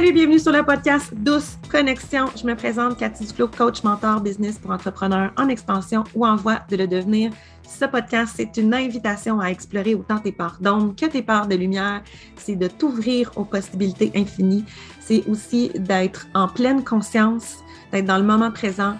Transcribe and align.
salut, 0.00 0.14
bienvenue 0.14 0.38
sur 0.38 0.52
le 0.52 0.62
podcast 0.62 1.12
Douce 1.14 1.58
Connexion. 1.70 2.24
Je 2.34 2.46
me 2.46 2.54
présente 2.54 2.96
Cathy 2.96 3.26
Duflo, 3.26 3.48
coach, 3.48 3.82
mentor, 3.82 4.22
business 4.22 4.58
pour 4.58 4.70
entrepreneurs 4.70 5.30
en 5.36 5.46
expansion 5.48 6.04
ou 6.14 6.24
en 6.24 6.36
voie 6.36 6.60
de 6.70 6.76
le 6.76 6.86
devenir. 6.86 7.32
Ce 7.68 7.84
podcast, 7.84 8.32
c'est 8.34 8.56
une 8.56 8.72
invitation 8.72 9.40
à 9.40 9.48
explorer 9.48 9.94
autant 9.94 10.16
tes 10.16 10.32
parts 10.32 10.56
d'ombre 10.58 10.94
que 10.96 11.04
tes 11.04 11.20
parts 11.20 11.48
de 11.48 11.54
lumière. 11.54 12.00
C'est 12.36 12.56
de 12.56 12.66
t'ouvrir 12.66 13.30
aux 13.36 13.44
possibilités 13.44 14.10
infinies. 14.16 14.64
C'est 15.00 15.22
aussi 15.28 15.70
d'être 15.74 16.28
en 16.34 16.48
pleine 16.48 16.82
conscience, 16.82 17.58
d'être 17.92 18.06
dans 18.06 18.16
le 18.16 18.24
moment 18.24 18.50
présent, 18.50 18.96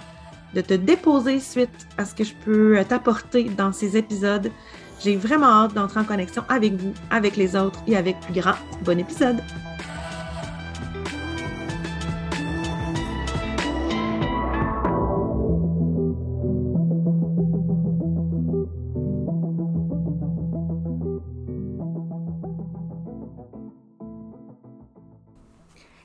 de 0.55 0.61
te 0.61 0.75
déposer 0.75 1.41
suite 1.41 1.71
à 1.97 2.05
ce 2.05 2.15
que 2.15 2.25
je 2.25 2.35
peux 2.45 2.77
t'apporter 2.87 3.45
dans 3.45 3.73
ces 3.73 3.97
épisodes. 3.97 4.51
J'ai 5.03 5.17
vraiment 5.17 5.47
hâte 5.47 5.73
d'entrer 5.73 6.01
en 6.01 6.05
connexion 6.05 6.45
avec 6.51 6.75
vous, 6.75 6.93
avec 7.11 7.39
les 7.39 7.57
autres 7.57 7.79
et 7.87 7.97
avec 7.97 8.21
plus 8.21 8.39
grand. 8.39 8.57
Bon 8.85 8.99
épisode! 8.99 9.41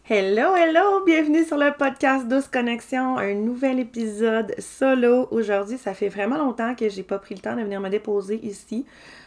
Hello, 0.07 0.55
hello! 0.55 1.03
Bienvenue 1.03 1.43
sur 1.43 1.57
le 1.57 1.75
podcast 1.75 2.27
Douce 2.27 2.47
Connexion, 2.47 3.17
un 3.17 3.33
nouvel 3.33 3.79
épisode 3.79 4.53
solo. 4.59 5.27
Aujourd'hui, 5.31 5.79
ça 5.79 5.95
fait 5.95 6.09
vraiment 6.09 6.37
longtemps 6.37 6.75
que 6.75 6.89
j'ai 6.89 7.01
pas 7.01 7.17
pris 7.17 7.33
le 7.33 7.41
temps 7.41 7.55
de 7.55 7.63
venir 7.63 7.81
me 7.81 7.89
déposer 7.89 8.39
ici. 8.45 8.85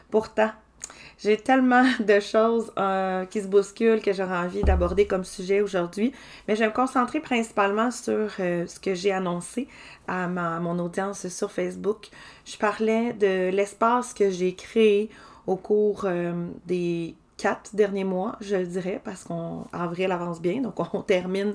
Pourtant, 0.09 0.53
j'ai 1.19 1.37
tellement 1.37 1.83
de 1.99 2.21
choses 2.21 2.73
euh, 2.79 3.25
qui 3.25 3.43
se 3.43 3.49
bousculent 3.49 4.01
que 4.01 4.13
j'aurais 4.13 4.37
envie 4.37 4.63
d'aborder 4.63 5.09
comme 5.09 5.25
sujet 5.25 5.63
aujourd'hui, 5.63 6.13
mais 6.47 6.55
je 6.55 6.61
vais 6.61 6.69
me 6.69 6.73
concentrer 6.73 7.19
principalement 7.19 7.91
sur 7.91 8.31
euh, 8.39 8.65
ce 8.69 8.79
que 8.79 8.95
j'ai 8.95 9.11
annoncé 9.11 9.67
à, 10.07 10.29
ma, 10.29 10.61
mon 10.61 10.79
audience 10.79 11.27
sur 11.27 11.51
Facebook. 11.51 12.07
Je 12.45 12.57
parlais 12.57 13.15
de 13.15 13.51
l'espace 13.51 14.15
que 14.15 14.31
j'ai 14.31 14.55
créé 14.55 15.11
au 15.49 15.57
cours 15.57 16.03
euh, 16.05 16.47
des 16.67 17.17
quatre 17.39 17.75
derniers 17.75 18.05
mois, 18.05 18.37
je 18.43 18.57
dirais, 18.57 19.01
parce 19.03 19.25
qu'avril 19.25 20.13
avance 20.13 20.43
bien, 20.43 20.61
donc 20.61 20.75
on 20.93 21.01
termine 21.03 21.55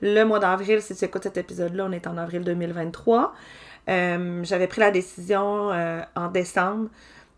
le 0.00 0.24
mois 0.24 0.40
d'avril. 0.40 0.82
Si 0.82 0.96
tu 0.96 1.04
écoutes 1.04 1.22
cet 1.22 1.36
épisode-là, 1.36 1.86
on 1.88 1.92
est 1.92 2.08
en 2.08 2.16
avril 2.16 2.42
2023. 2.42 3.34
Euh, 3.88 4.42
j'avais 4.42 4.66
pris 4.66 4.80
la 4.80 4.90
décision 4.90 5.70
euh, 5.70 6.02
en 6.16 6.28
décembre 6.28 6.88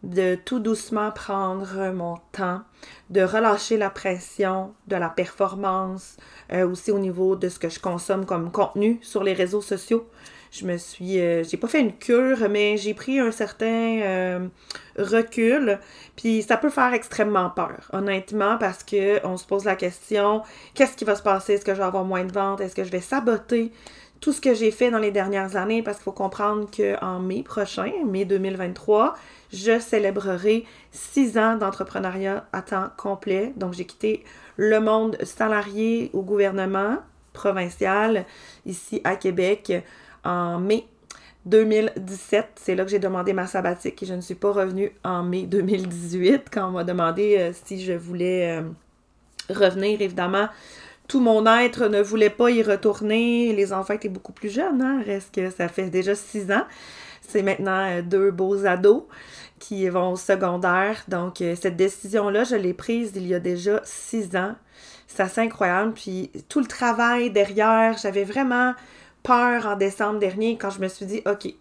de 0.02 0.34
tout 0.34 0.60
doucement 0.60 1.10
prendre 1.10 1.90
mon 1.92 2.16
temps, 2.32 2.62
de 3.10 3.20
relâcher 3.20 3.76
la 3.76 3.90
pression 3.90 4.72
de 4.86 4.96
la 4.96 5.10
performance, 5.10 6.16
euh, 6.52 6.66
aussi 6.66 6.90
au 6.90 6.98
niveau 6.98 7.36
de 7.36 7.48
ce 7.48 7.58
que 7.58 7.68
je 7.68 7.78
consomme 7.78 8.24
comme 8.24 8.50
contenu 8.50 8.98
sur 9.02 9.22
les 9.22 9.34
réseaux 9.34 9.60
sociaux 9.60 10.08
je 10.50 10.66
me 10.66 10.76
suis. 10.76 11.20
Euh, 11.20 11.44
j'ai 11.44 11.56
pas 11.56 11.68
fait 11.68 11.80
une 11.80 11.96
cure, 11.96 12.48
mais 12.48 12.76
j'ai 12.76 12.94
pris 12.94 13.20
un 13.20 13.30
certain 13.30 14.00
euh, 14.02 14.48
recul. 14.98 15.78
Puis 16.16 16.42
ça 16.42 16.56
peut 16.56 16.70
faire 16.70 16.92
extrêmement 16.92 17.50
peur, 17.50 17.88
honnêtement, 17.92 18.58
parce 18.58 18.82
que 18.82 19.24
on 19.24 19.36
se 19.36 19.46
pose 19.46 19.64
la 19.64 19.76
question 19.76 20.42
qu'est-ce 20.74 20.96
qui 20.96 21.04
va 21.04 21.14
se 21.14 21.22
passer? 21.22 21.54
Est-ce 21.54 21.64
que 21.64 21.72
je 21.72 21.78
vais 21.78 21.84
avoir 21.84 22.04
moins 22.04 22.24
de 22.24 22.32
ventes? 22.32 22.60
Est-ce 22.60 22.74
que 22.74 22.84
je 22.84 22.90
vais 22.90 23.00
saboter 23.00 23.72
tout 24.20 24.32
ce 24.32 24.40
que 24.40 24.52
j'ai 24.52 24.70
fait 24.70 24.90
dans 24.90 24.98
les 24.98 25.12
dernières 25.12 25.56
années? 25.56 25.82
Parce 25.82 25.98
qu'il 25.98 26.04
faut 26.04 26.12
comprendre 26.12 26.68
qu'en 26.76 27.20
mai 27.20 27.42
prochain, 27.42 27.92
mai 28.04 28.24
2023, 28.24 29.14
je 29.52 29.78
célébrerai 29.78 30.64
six 30.90 31.38
ans 31.38 31.56
d'entrepreneuriat 31.56 32.46
à 32.52 32.62
temps 32.62 32.90
complet. 32.96 33.52
Donc, 33.56 33.74
j'ai 33.74 33.84
quitté 33.84 34.24
le 34.56 34.80
monde 34.80 35.16
salarié 35.22 36.10
au 36.12 36.22
gouvernement 36.22 36.98
provincial 37.32 38.26
ici 38.66 39.00
à 39.04 39.16
Québec 39.16 39.72
en 40.24 40.58
mai 40.58 40.86
2017. 41.46 42.48
C'est 42.56 42.74
là 42.74 42.84
que 42.84 42.90
j'ai 42.90 42.98
demandé 42.98 43.32
ma 43.32 43.46
sabbatique 43.46 44.02
et 44.02 44.06
je 44.06 44.14
ne 44.14 44.20
suis 44.20 44.34
pas 44.34 44.52
revenue 44.52 44.92
en 45.04 45.22
mai 45.22 45.42
2018 45.42 46.44
quand 46.52 46.68
on 46.68 46.72
m'a 46.72 46.84
demandé 46.84 47.36
euh, 47.38 47.52
si 47.64 47.82
je 47.82 47.92
voulais 47.92 48.58
euh, 48.58 48.62
revenir. 49.48 50.00
Évidemment, 50.00 50.48
tout 51.08 51.20
mon 51.20 51.46
être 51.46 51.88
ne 51.88 52.02
voulait 52.02 52.30
pas 52.30 52.50
y 52.50 52.62
retourner. 52.62 53.54
Les 53.54 53.72
enfants 53.72 53.94
étaient 53.94 54.08
beaucoup 54.08 54.32
plus 54.32 54.50
jeunes, 54.50 54.82
hein? 54.82 55.02
Reste 55.04 55.34
que 55.34 55.50
ça 55.50 55.68
fait 55.68 55.90
déjà 55.90 56.14
six 56.14 56.50
ans. 56.52 56.64
C'est 57.22 57.42
maintenant 57.42 57.86
euh, 57.86 58.02
deux 58.02 58.30
beaux 58.30 58.66
ados 58.66 59.04
qui 59.58 59.88
vont 59.88 60.12
au 60.12 60.16
secondaire. 60.16 61.04
Donc, 61.08 61.42
cette 61.60 61.76
décision-là, 61.76 62.44
je 62.44 62.56
l'ai 62.56 62.72
prise 62.72 63.12
il 63.14 63.26
y 63.26 63.34
a 63.34 63.40
déjà 63.40 63.82
six 63.84 64.34
ans. 64.34 64.54
C'est 65.06 65.22
assez 65.22 65.42
incroyable. 65.42 65.92
Puis, 65.92 66.30
tout 66.48 66.60
le 66.60 66.66
travail 66.66 67.30
derrière, 67.30 67.98
j'avais 67.98 68.24
vraiment 68.24 68.72
peur 69.22 69.66
en 69.66 69.76
décembre 69.76 70.18
dernier 70.18 70.56
quand 70.56 70.70
je 70.70 70.80
me 70.80 70.88
suis 70.88 71.06
dit, 71.06 71.22
OK, 71.26 71.54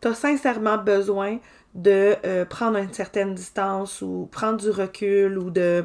tu 0.00 0.14
sincèrement 0.14 0.78
besoin 0.78 1.38
de 1.74 2.16
euh, 2.24 2.44
prendre 2.44 2.78
une 2.78 2.92
certaine 2.92 3.34
distance 3.34 4.02
ou 4.02 4.28
prendre 4.30 4.58
du 4.58 4.70
recul 4.70 5.38
ou 5.38 5.50
de 5.50 5.84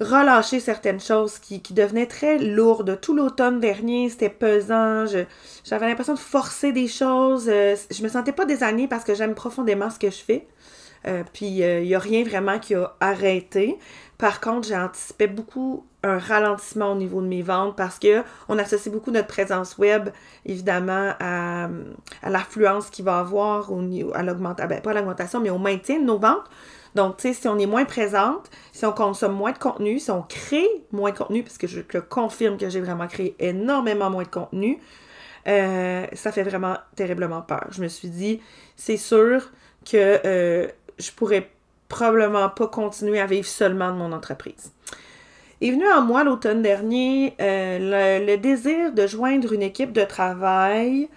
relâcher 0.00 0.60
certaines 0.60 1.00
choses 1.00 1.38
qui, 1.38 1.60
devenaient 1.70 2.06
très 2.06 2.38
lourdes. 2.38 3.00
Tout 3.00 3.14
l'automne 3.14 3.60
dernier, 3.60 4.08
c'était 4.10 4.30
pesant. 4.30 5.04
J'avais 5.64 5.88
l'impression 5.88 6.14
de 6.14 6.18
forcer 6.18 6.72
des 6.72 6.88
choses. 6.88 7.48
Euh, 7.48 7.76
je 7.90 8.02
me 8.02 8.08
sentais 8.08 8.32
pas 8.32 8.44
désalignée 8.44 8.88
parce 8.88 9.04
que 9.04 9.14
j'aime 9.14 9.34
profondément 9.34 9.90
ce 9.90 9.98
que 9.98 10.10
je 10.10 10.22
fais. 10.22 10.46
Euh, 11.06 11.22
puis 11.32 11.46
il 11.46 11.82
n'y 11.82 11.94
a 11.94 11.98
rien 11.98 12.24
vraiment 12.24 12.58
qui 12.58 12.74
a 12.74 12.94
arrêté. 13.00 13.78
Par 14.18 14.40
contre, 14.40 14.68
j'ai 14.68 14.76
anticipé 14.76 15.26
beaucoup 15.26 15.86
un 16.02 16.18
ralentissement 16.18 16.92
au 16.92 16.94
niveau 16.94 17.20
de 17.20 17.26
mes 17.26 17.42
ventes 17.42 17.76
parce 17.76 17.98
que 17.98 18.22
on 18.48 18.58
associe 18.58 18.92
beaucoup 18.92 19.10
notre 19.10 19.26
présence 19.26 19.76
web, 19.76 20.08
évidemment, 20.44 21.12
à, 21.20 21.68
l'affluence 22.22 22.90
qu'il 22.90 23.04
va 23.04 23.18
avoir 23.18 23.70
au 23.72 23.80
à 24.14 24.22
l'augmentation, 24.22 24.68
ben, 24.68 24.80
pas 24.80 24.94
l'augmentation, 24.94 25.40
mais 25.40 25.50
au 25.50 25.58
maintien 25.58 25.98
de 25.98 26.04
nos 26.04 26.18
ventes. 26.18 26.44
Donc, 26.94 27.18
tu 27.18 27.28
sais, 27.28 27.34
si 27.34 27.46
on 27.46 27.58
est 27.58 27.66
moins 27.66 27.84
présente, 27.84 28.50
si 28.72 28.86
on 28.86 28.92
consomme 28.92 29.34
moins 29.34 29.52
de 29.52 29.58
contenu, 29.58 29.98
si 29.98 30.10
on 30.10 30.22
crée 30.22 30.66
moins 30.92 31.10
de 31.10 31.18
contenu, 31.18 31.42
parce 31.42 31.58
que 31.58 31.66
je 31.66 31.82
te 31.82 31.98
confirme 31.98 32.56
que 32.56 32.70
j'ai 32.70 32.80
vraiment 32.80 33.06
créé 33.06 33.36
énormément 33.38 34.08
moins 34.08 34.22
de 34.22 34.28
contenu, 34.28 34.80
euh, 35.46 36.06
ça 36.14 36.32
fait 36.32 36.42
vraiment 36.42 36.78
terriblement 36.96 37.42
peur. 37.42 37.66
Je 37.70 37.82
me 37.82 37.88
suis 37.88 38.08
dit, 38.08 38.40
c'est 38.76 38.96
sûr 38.96 39.50
que 39.84 40.20
euh, 40.24 40.68
je 40.98 41.10
pourrais 41.10 41.50
probablement 41.88 42.48
pas 42.48 42.66
continuer 42.66 43.20
à 43.20 43.26
vivre 43.26 43.46
seulement 43.46 43.92
de 43.92 43.96
mon 43.96 44.12
entreprise. 44.12 44.72
Est 45.60 45.70
venu 45.70 45.88
en 45.90 46.02
moi 46.02 46.24
l'automne 46.24 46.60
dernier 46.62 47.34
euh, 47.40 48.26
le, 48.26 48.36
désir 48.36 48.92
de 48.92 49.06
joindre 49.06 49.52
une 49.52 49.62
équipe 49.62 49.92
de 49.92 50.04
travail, 50.04 51.08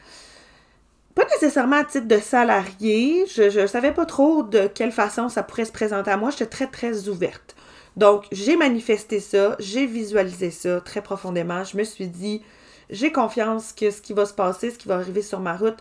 pas 1.14 1.26
nécessairement 1.26 1.78
à 1.78 1.84
titre 1.84 2.08
de 2.08 2.18
salarié, 2.18 3.26
je 3.28 3.60
ne 3.60 3.68
savais 3.68 3.92
pas 3.92 4.06
trop 4.06 4.44
de 4.44 4.68
quelle 4.68 4.94
façon 4.94 5.28
ça 5.28 5.44
pourrait 5.44 5.66
se 5.66 5.74
présenter 5.74 6.12
à 6.12 6.18
moi, 6.18 6.30
j'étais 6.30 6.46
très 6.46 6.68
très 6.68 7.10
ouverte. 7.10 7.56
Donc 7.98 8.26
j'ai 8.32 8.56
manifesté 8.56 9.20
ça, 9.20 9.58
j'ai 9.60 9.86
visualisé 9.86 10.52
ça 10.52 10.80
très 10.80 11.02
profondément, 11.02 11.66
je 11.66 11.76
me 11.76 11.84
suis 11.84 12.08
dit, 12.08 12.42
j'ai 12.90 13.12
confiance 13.12 13.74
que 13.74 13.92
ce 13.92 14.02
qui 14.02 14.14
va 14.14 14.26
se 14.26 14.34
passer, 14.34 14.72
ce 14.72 14.78
qui 14.78 14.88
va 14.88 14.96
arriver 14.96 15.22
sur 15.22 15.42
ma 15.42 15.58
route, 15.58 15.78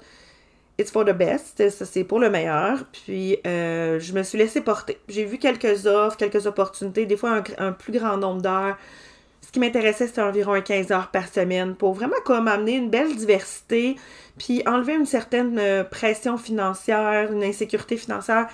It's 0.78 0.92
for 0.92 1.04
the 1.04 1.12
best, 1.12 1.68
ça 1.70 1.84
c'est 1.84 2.04
pour 2.04 2.20
le 2.20 2.30
meilleur. 2.30 2.84
Puis 2.92 3.38
euh, 3.46 3.98
je 3.98 4.12
me 4.12 4.22
suis 4.22 4.38
laissée 4.38 4.60
porter. 4.60 4.98
J'ai 5.08 5.24
vu 5.24 5.38
quelques 5.38 5.86
offres, 5.86 6.16
quelques 6.16 6.46
opportunités, 6.46 7.04
des 7.04 7.16
fois 7.16 7.42
un, 7.58 7.72
plus 7.72 7.92
grand 7.92 8.16
nombre 8.16 8.42
d'heures. 8.42 8.76
Ce 9.44 9.50
qui 9.50 9.58
m'intéressait, 9.58 10.06
c'était 10.06 10.20
environ 10.20 10.60
15 10.60 10.92
heures 10.92 11.10
par 11.10 11.26
semaine 11.26 11.74
pour 11.74 11.94
vraiment 11.94 12.20
comme 12.24 12.46
amener 12.46 12.76
une 12.76 12.90
belle 12.90 13.16
diversité, 13.16 13.96
puis 14.38 14.62
enlever 14.66 14.94
une 14.94 15.06
certaine 15.06 15.58
euh, 15.58 15.82
pression 15.82 16.36
financière, 16.36 17.32
une 17.32 17.42
insécurité 17.42 17.96
financière 17.96 18.46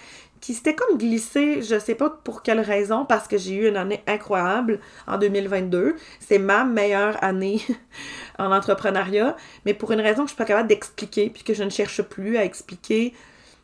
qui 0.45 0.53
s'était 0.53 0.75
comme 0.75 0.99
glissé, 0.99 1.63
je 1.63 1.79
sais 1.79 1.95
pas 1.95 2.11
pour 2.11 2.43
quelle 2.43 2.61
raison, 2.61 3.07
parce 3.07 3.27
que 3.27 3.39
j'ai 3.39 3.55
eu 3.55 3.67
une 3.67 3.79
année 3.79 4.03
incroyable 4.07 4.79
en 5.07 5.17
2022. 5.17 5.97
C'est 6.21 6.39
ma 6.39 6.67
meilleure 6.67 7.17
année 7.25 7.63
en 8.39 8.53
entrepreneuriat, 8.53 9.37
mais 9.65 9.73
pour 9.73 9.93
une 9.93 10.03
raison 10.03 10.25
que 10.25 10.29
je 10.29 10.35
suis 10.35 10.37
pas 10.37 10.45
capable 10.45 10.69
d'expliquer, 10.69 11.31
puis 11.31 11.45
que 11.45 11.55
je 11.55 11.65
ne 11.65 11.71
cherche 11.71 12.03
plus 12.03 12.37
à 12.37 12.45
expliquer. 12.45 13.15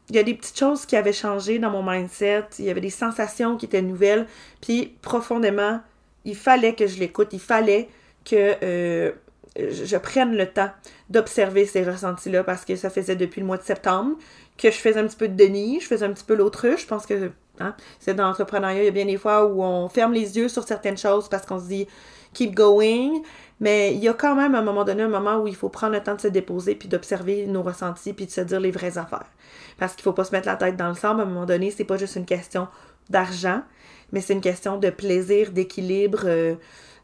Il 0.08 0.16
y 0.16 0.18
a 0.18 0.22
des 0.22 0.32
petites 0.32 0.58
choses 0.58 0.86
qui 0.86 0.96
avaient 0.96 1.12
changé 1.12 1.58
dans 1.58 1.68
mon 1.68 1.82
mindset, 1.82 2.46
il 2.58 2.64
y 2.64 2.70
avait 2.70 2.80
des 2.80 2.88
sensations 2.88 3.58
qui 3.58 3.66
étaient 3.66 3.82
nouvelles, 3.82 4.26
puis 4.62 4.96
profondément, 5.02 5.82
il 6.24 6.34
fallait 6.34 6.74
que 6.74 6.86
je 6.86 6.98
l'écoute, 6.98 7.28
il 7.32 7.40
fallait 7.40 7.90
que 8.24 8.56
euh, 8.62 9.12
je 9.58 9.96
prenne 9.98 10.34
le 10.34 10.46
temps 10.46 10.70
d'observer 11.10 11.66
ces 11.66 11.82
ressentis-là 11.82 12.42
parce 12.42 12.64
que 12.64 12.74
ça 12.74 12.88
faisait 12.88 13.16
depuis 13.16 13.42
le 13.42 13.46
mois 13.46 13.58
de 13.58 13.64
septembre 13.64 14.16
que 14.60 14.70
je 14.70 14.76
faisais 14.76 15.00
un 15.00 15.06
petit 15.06 15.16
peu 15.16 15.28
de 15.28 15.34
déni, 15.34 15.80
je 15.80 15.86
faisais 15.86 16.06
un 16.06 16.12
petit 16.12 16.24
peu 16.24 16.34
l'autruche. 16.34 16.82
Je 16.82 16.86
pense 16.86 17.06
que 17.06 17.30
hein, 17.60 17.74
c'est 17.98 18.14
dans 18.14 18.26
l'entrepreneuriat, 18.26 18.82
il 18.82 18.84
y 18.84 18.88
a 18.88 18.92
bien 18.92 19.06
des 19.06 19.16
fois 19.16 19.46
où 19.46 19.62
on 19.62 19.88
ferme 19.88 20.12
les 20.12 20.36
yeux 20.36 20.48
sur 20.48 20.64
certaines 20.64 20.98
choses 20.98 21.28
parce 21.28 21.46
qu'on 21.46 21.58
se 21.58 21.66
dit 21.66 21.86
keep 22.32 22.54
going. 22.54 23.22
Mais 23.60 23.94
il 23.94 24.00
y 24.00 24.08
a 24.08 24.14
quand 24.14 24.34
même 24.34 24.54
à 24.54 24.58
un 24.58 24.62
moment 24.62 24.84
donné 24.84 25.02
un 25.02 25.08
moment 25.08 25.38
où 25.38 25.46
il 25.46 25.54
faut 25.54 25.68
prendre 25.68 25.92
le 25.92 26.02
temps 26.02 26.14
de 26.14 26.20
se 26.20 26.28
déposer 26.28 26.74
puis 26.74 26.88
d'observer 26.88 27.46
nos 27.46 27.62
ressentis 27.62 28.14
puis 28.14 28.26
de 28.26 28.30
se 28.30 28.40
dire 28.40 28.60
les 28.60 28.70
vraies 28.70 28.96
affaires. 28.96 29.30
Parce 29.78 29.94
qu'il 29.94 30.02
faut 30.02 30.12
pas 30.12 30.24
se 30.24 30.32
mettre 30.32 30.46
la 30.46 30.56
tête 30.56 30.76
dans 30.76 30.88
le 30.88 30.94
sable. 30.94 31.20
À 31.20 31.24
un 31.24 31.26
moment 31.26 31.46
donné, 31.46 31.70
c'est 31.70 31.84
pas 31.84 31.98
juste 31.98 32.16
une 32.16 32.24
question 32.24 32.68
d'argent, 33.10 33.62
mais 34.12 34.20
c'est 34.20 34.32
une 34.32 34.40
question 34.40 34.78
de 34.78 34.88
plaisir, 34.88 35.50
d'équilibre. 35.50 36.22
Euh, 36.24 36.54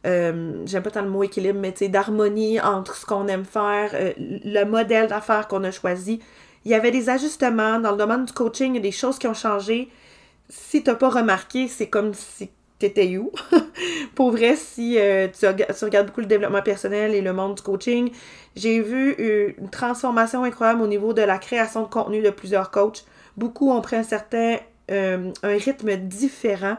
euh, 0.06 0.62
j'aime 0.66 0.82
pas 0.82 0.90
tant 0.90 1.02
le 1.02 1.10
mot 1.10 1.24
équilibre, 1.24 1.58
mais 1.58 1.72
d'harmonie 1.88 2.60
entre 2.60 2.94
ce 2.96 3.04
qu'on 3.04 3.26
aime 3.26 3.44
faire, 3.44 3.90
euh, 3.94 4.12
le 4.16 4.64
modèle 4.64 5.08
d'affaires 5.08 5.48
qu'on 5.48 5.64
a 5.64 5.70
choisi. 5.70 6.20
Il 6.66 6.70
y 6.70 6.74
avait 6.74 6.90
des 6.90 7.08
ajustements 7.08 7.80
dans 7.80 7.92
le 7.92 7.96
domaine 7.96 8.26
du 8.26 8.32
coaching, 8.32 8.72
il 8.72 8.76
y 8.76 8.78
a 8.78 8.82
des 8.82 8.92
choses 8.92 9.18
qui 9.18 9.26
ont 9.26 9.34
changé. 9.34 9.88
Si 10.50 10.82
t'as 10.82 10.96
pas 10.96 11.08
remarqué, 11.08 11.68
c'est 11.68 11.88
comme 11.88 12.12
si 12.12 12.50
t'étais 12.78 13.16
où? 13.16 13.32
Pour 14.14 14.32
vrai, 14.32 14.56
si 14.56 14.98
euh, 14.98 15.28
tu, 15.28 15.46
regardes 15.46 16.08
beaucoup 16.08 16.20
le 16.20 16.26
développement 16.26 16.62
personnel 16.62 17.14
et 17.14 17.22
le 17.22 17.32
monde 17.32 17.54
du 17.54 17.62
coaching, 17.62 18.10
j'ai 18.54 18.80
vu 18.80 19.14
une 19.58 19.70
transformation 19.70 20.44
incroyable 20.44 20.82
au 20.82 20.86
niveau 20.86 21.14
de 21.14 21.22
la 21.22 21.38
création 21.38 21.82
de 21.82 21.88
contenu 21.88 22.20
de 22.20 22.30
plusieurs 22.30 22.70
coachs. 22.70 23.04
Beaucoup 23.38 23.70
ont 23.70 23.80
pris 23.80 23.96
un 23.96 24.02
certain 24.02 24.58
un 24.90 25.32
rythme 25.42 25.96
différent 25.96 26.76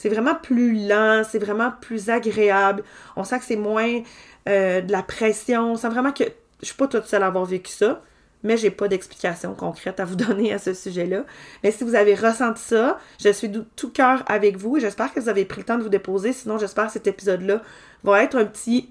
c'est 0.00 0.08
vraiment 0.08 0.34
plus 0.34 0.88
lent, 0.88 1.24
c'est 1.28 1.38
vraiment 1.38 1.72
plus 1.78 2.08
agréable. 2.08 2.84
On 3.16 3.24
sent 3.24 3.38
que 3.38 3.44
c'est 3.44 3.56
moins 3.56 4.00
euh, 4.48 4.80
de 4.80 4.90
la 4.90 5.02
pression. 5.02 5.72
On 5.72 5.76
sent 5.76 5.90
vraiment 5.90 6.10
que 6.10 6.24
je 6.60 6.66
suis 6.66 6.74
pas 6.74 6.86
toute 6.86 7.04
seule 7.04 7.22
à 7.22 7.26
avoir 7.26 7.44
vécu 7.44 7.70
ça, 7.70 8.00
mais 8.42 8.56
j'ai 8.56 8.70
pas 8.70 8.88
d'explication 8.88 9.54
concrète 9.54 10.00
à 10.00 10.04
vous 10.04 10.16
donner 10.16 10.52
à 10.52 10.58
ce 10.58 10.74
sujet-là. 10.74 11.24
Mais 11.62 11.70
si 11.70 11.84
vous 11.84 11.94
avez 11.94 12.14
ressenti 12.14 12.62
ça, 12.62 12.98
je 13.22 13.30
suis 13.30 13.48
de 13.48 13.64
tout 13.76 13.90
cœur 13.90 14.22
avec 14.26 14.56
vous 14.56 14.76
et 14.76 14.80
j'espère 14.80 15.12
que 15.12 15.20
vous 15.20 15.28
avez 15.28 15.44
pris 15.44 15.60
le 15.60 15.66
temps 15.66 15.78
de 15.78 15.82
vous 15.82 15.88
déposer. 15.88 16.32
Sinon, 16.32 16.58
j'espère 16.58 16.86
que 16.86 16.92
cet 16.92 17.06
épisode-là 17.06 17.62
va 18.04 18.22
être 18.22 18.36
un 18.36 18.44
petit 18.44 18.90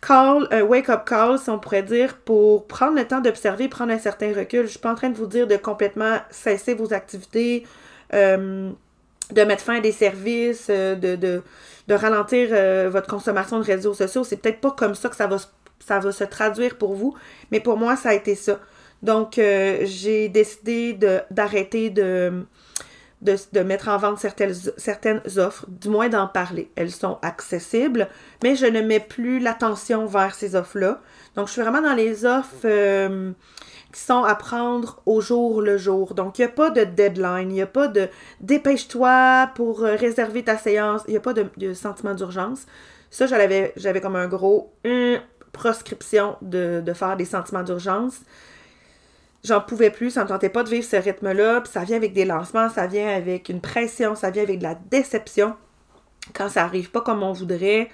call, 0.00 0.46
un 0.50 0.62
wake-up 0.62 1.04
call, 1.06 1.38
si 1.38 1.50
on 1.50 1.58
pourrait 1.58 1.82
dire, 1.82 2.16
pour 2.18 2.66
prendre 2.66 2.96
le 2.96 3.06
temps 3.06 3.20
d'observer, 3.20 3.68
prendre 3.68 3.92
un 3.92 3.98
certain 3.98 4.32
recul. 4.32 4.62
Je 4.62 4.70
suis 4.70 4.78
pas 4.78 4.92
en 4.92 4.94
train 4.94 5.10
de 5.10 5.16
vous 5.16 5.26
dire 5.26 5.46
de 5.46 5.56
complètement 5.56 6.18
cesser 6.30 6.74
vos 6.74 6.92
activités. 6.92 7.64
Euh, 8.14 8.70
de 9.32 9.42
mettre 9.42 9.62
fin 9.62 9.76
à 9.76 9.80
des 9.80 9.92
services, 9.92 10.68
euh, 10.70 10.94
de, 10.94 11.16
de, 11.16 11.94
ralentir 11.94 12.48
euh, 12.52 12.88
votre 12.90 13.08
consommation 13.08 13.58
de 13.58 13.64
réseaux 13.64 13.94
sociaux. 13.94 14.24
C'est 14.24 14.36
peut-être 14.36 14.60
pas 14.60 14.70
comme 14.70 14.94
ça 14.94 15.08
que 15.08 15.16
ça 15.16 15.26
va, 15.26 15.36
ça 15.80 15.98
va 15.98 16.12
se 16.12 16.24
traduire 16.24 16.76
pour 16.76 16.94
vous, 16.94 17.16
mais 17.50 17.60
pour 17.60 17.76
moi, 17.76 17.96
ça 17.96 18.10
a 18.10 18.14
été 18.14 18.34
ça. 18.34 18.60
Donc, 19.06 19.38
euh, 19.38 19.78
j'ai 19.84 20.28
décidé 20.28 20.98
d'arrêter 21.30 21.88
de, 21.90 22.44
de, 23.22 23.36
de, 23.52 23.60
mettre 23.60 23.88
en 23.88 23.96
vente 23.96 24.18
certaines, 24.18 24.54
certaines 24.76 25.22
offres, 25.38 25.64
du 25.68 25.88
moins 25.88 26.08
d'en 26.08 26.26
parler. 26.26 26.70
Elles 26.76 26.90
sont 26.90 27.18
accessibles, 27.22 28.08
mais 28.42 28.56
je 28.56 28.66
ne 28.66 28.82
mets 28.82 29.00
plus 29.00 29.38
l'attention 29.38 30.04
vers 30.06 30.34
ces 30.34 30.56
offres-là. 30.56 31.00
Donc, 31.36 31.46
je 31.46 31.52
suis 31.52 31.62
vraiment 31.62 31.82
dans 31.82 31.94
les 31.94 32.26
offres 32.26 32.66
qui 33.96 34.02
sont 34.02 34.24
à 34.24 34.34
prendre 34.34 35.00
au 35.06 35.22
jour 35.22 35.62
le 35.62 35.78
jour. 35.78 36.12
Donc, 36.14 36.38
il 36.38 36.42
n'y 36.42 36.46
a 36.46 36.52
pas 36.52 36.68
de 36.68 36.84
deadline, 36.84 37.48
il 37.48 37.54
n'y 37.54 37.62
a 37.62 37.66
pas 37.66 37.88
de 37.88 38.08
dépêche-toi 38.40 39.50
pour 39.54 39.84
euh, 39.84 39.96
réserver 39.96 40.42
ta 40.44 40.58
séance, 40.58 41.00
il 41.08 41.12
n'y 41.12 41.16
a 41.16 41.20
pas 41.20 41.32
de, 41.32 41.72
sentiment 41.72 42.12
d'urgence. 42.12 42.66
Ça, 43.10 43.26
j'avais, 43.26 43.72
j'avais 43.76 44.02
comme 44.02 44.16
un 44.16 44.28
gros 44.28 44.74
proscription 45.52 46.36
de, 46.42 46.82
faire 46.94 47.16
des 47.16 47.24
sentiments 47.24 47.62
d'urgence. 47.62 48.20
J'en 49.44 49.60
pouvais 49.60 49.90
plus, 49.90 50.10
ça 50.10 50.24
me 50.24 50.28
tentait 50.28 50.48
pas 50.48 50.64
de 50.64 50.70
vivre 50.70 50.84
ce 50.84 50.96
rythme-là, 50.96 51.60
puis 51.60 51.72
ça 51.72 51.84
vient 51.84 51.96
avec 51.96 52.12
des 52.12 52.24
lancements, 52.24 52.68
ça 52.68 52.86
vient 52.86 53.08
avec 53.08 53.48
une 53.48 53.60
pression, 53.60 54.14
ça 54.14 54.30
vient 54.30 54.42
avec 54.42 54.58
de 54.58 54.64
la 54.64 54.74
déception 54.74 55.54
quand 56.34 56.48
ça 56.48 56.64
arrive 56.64 56.90
pas 56.90 57.00
comme 57.00 57.22
on 57.22 57.32
voudrait. 57.32 57.88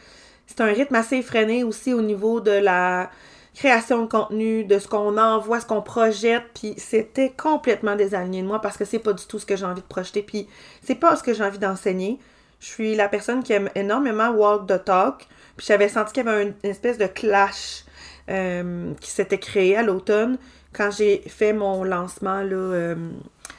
C'est 0.47 0.61
un 0.61 0.73
rythme 0.73 0.95
assez 0.95 1.17
effréné 1.17 1.65
aussi 1.65 1.93
au 1.93 2.03
niveau 2.03 2.41
de 2.41 2.51
la 2.51 3.11
création 3.55 4.03
de 4.03 4.09
contenu, 4.09 4.65
de 4.65 4.79
ce 4.79 4.89
qu'on 4.89 5.19
envoie, 5.19 5.61
ce 5.61 5.67
qu'on 5.67 5.83
projette, 5.83 6.45
puis 6.55 6.75
c'était 6.79 7.31
complètement 7.31 7.97
désaligné 7.97 8.43
de 8.43 8.47
moi 8.47 8.61
parce 8.61 8.77
que 8.77 8.85
c'est 8.85 8.99
pas 8.99 9.13
du 9.13 9.27
tout 9.27 9.39
ce 9.39 9.47
que 9.47 9.57
j'ai 9.57 9.67
envie 9.67 9.83
de 9.83 9.87
projeter, 9.87 10.23
puis 10.23 10.49
c'est 10.83 10.95
pas 10.95 11.17
ce 11.17 11.23
que 11.23 11.35
j'ai 11.35 11.45
envie 11.45 11.59
d'enseigner. 11.59 12.19
Je 12.61 12.67
suis 12.67 12.95
la 12.95 13.09
personne 13.09 13.43
qui 13.43 13.53
aime 13.53 13.69
énormément 13.75 14.31
walk 14.31 14.67
the 14.67 14.83
talk, 14.83 15.27
puis 15.57 15.67
j'avais 15.67 15.89
senti 15.89 16.13
qu'il 16.13 16.25
y 16.25 16.29
avait 16.29 16.43
une, 16.45 16.55
espèce 16.63 16.97
de 16.97 17.07
clash 17.07 17.85
euh, 18.31 18.95
qui 19.01 19.11
s'était 19.11 19.39
créé 19.39 19.77
à 19.77 19.83
l'automne 19.83 20.39
quand 20.73 20.91
j'ai 20.91 21.23
fait 21.29 21.53
mon 21.53 21.85
lancement 21.85 22.43
là, 22.43 22.53
euh, 22.53 22.95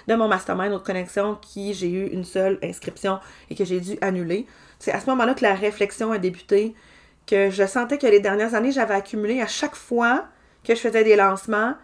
de 0.08 0.16
mon 0.16 0.28
mastermind 0.28 0.74
Autre 0.74 0.84
Connexion 0.84 1.36
qui 1.36 1.74
j'ai 1.74 1.90
eu 1.90 2.08
une 2.08 2.24
seule 2.24 2.60
inscription 2.64 3.20
et 3.50 3.56
que 3.56 3.66
j'ai 3.66 3.80
dû 3.80 3.98
annuler. 4.02 4.48
C'est 4.80 4.92
à 4.92 5.00
ce 5.00 5.10
moment-là 5.12 5.34
que 5.34 5.44
la 5.44 5.54
réflexion 5.54 6.12
a 6.12 6.18
débuté 6.18 6.76
que 7.26 7.50
je 7.50 7.66
sentais 7.66 7.98
que 7.98 8.08
les 8.08 8.20
dernières 8.20 8.54
années, 8.54 8.72
j'avais 8.72 8.96
accumulé 8.96 9.42
à 9.42 9.48
chaque 9.48 9.76
fois 9.76 10.26
que 10.64 10.76
je 10.76 10.80
faisais 10.80 11.04
des 11.04 11.16
lancements, 11.16 11.76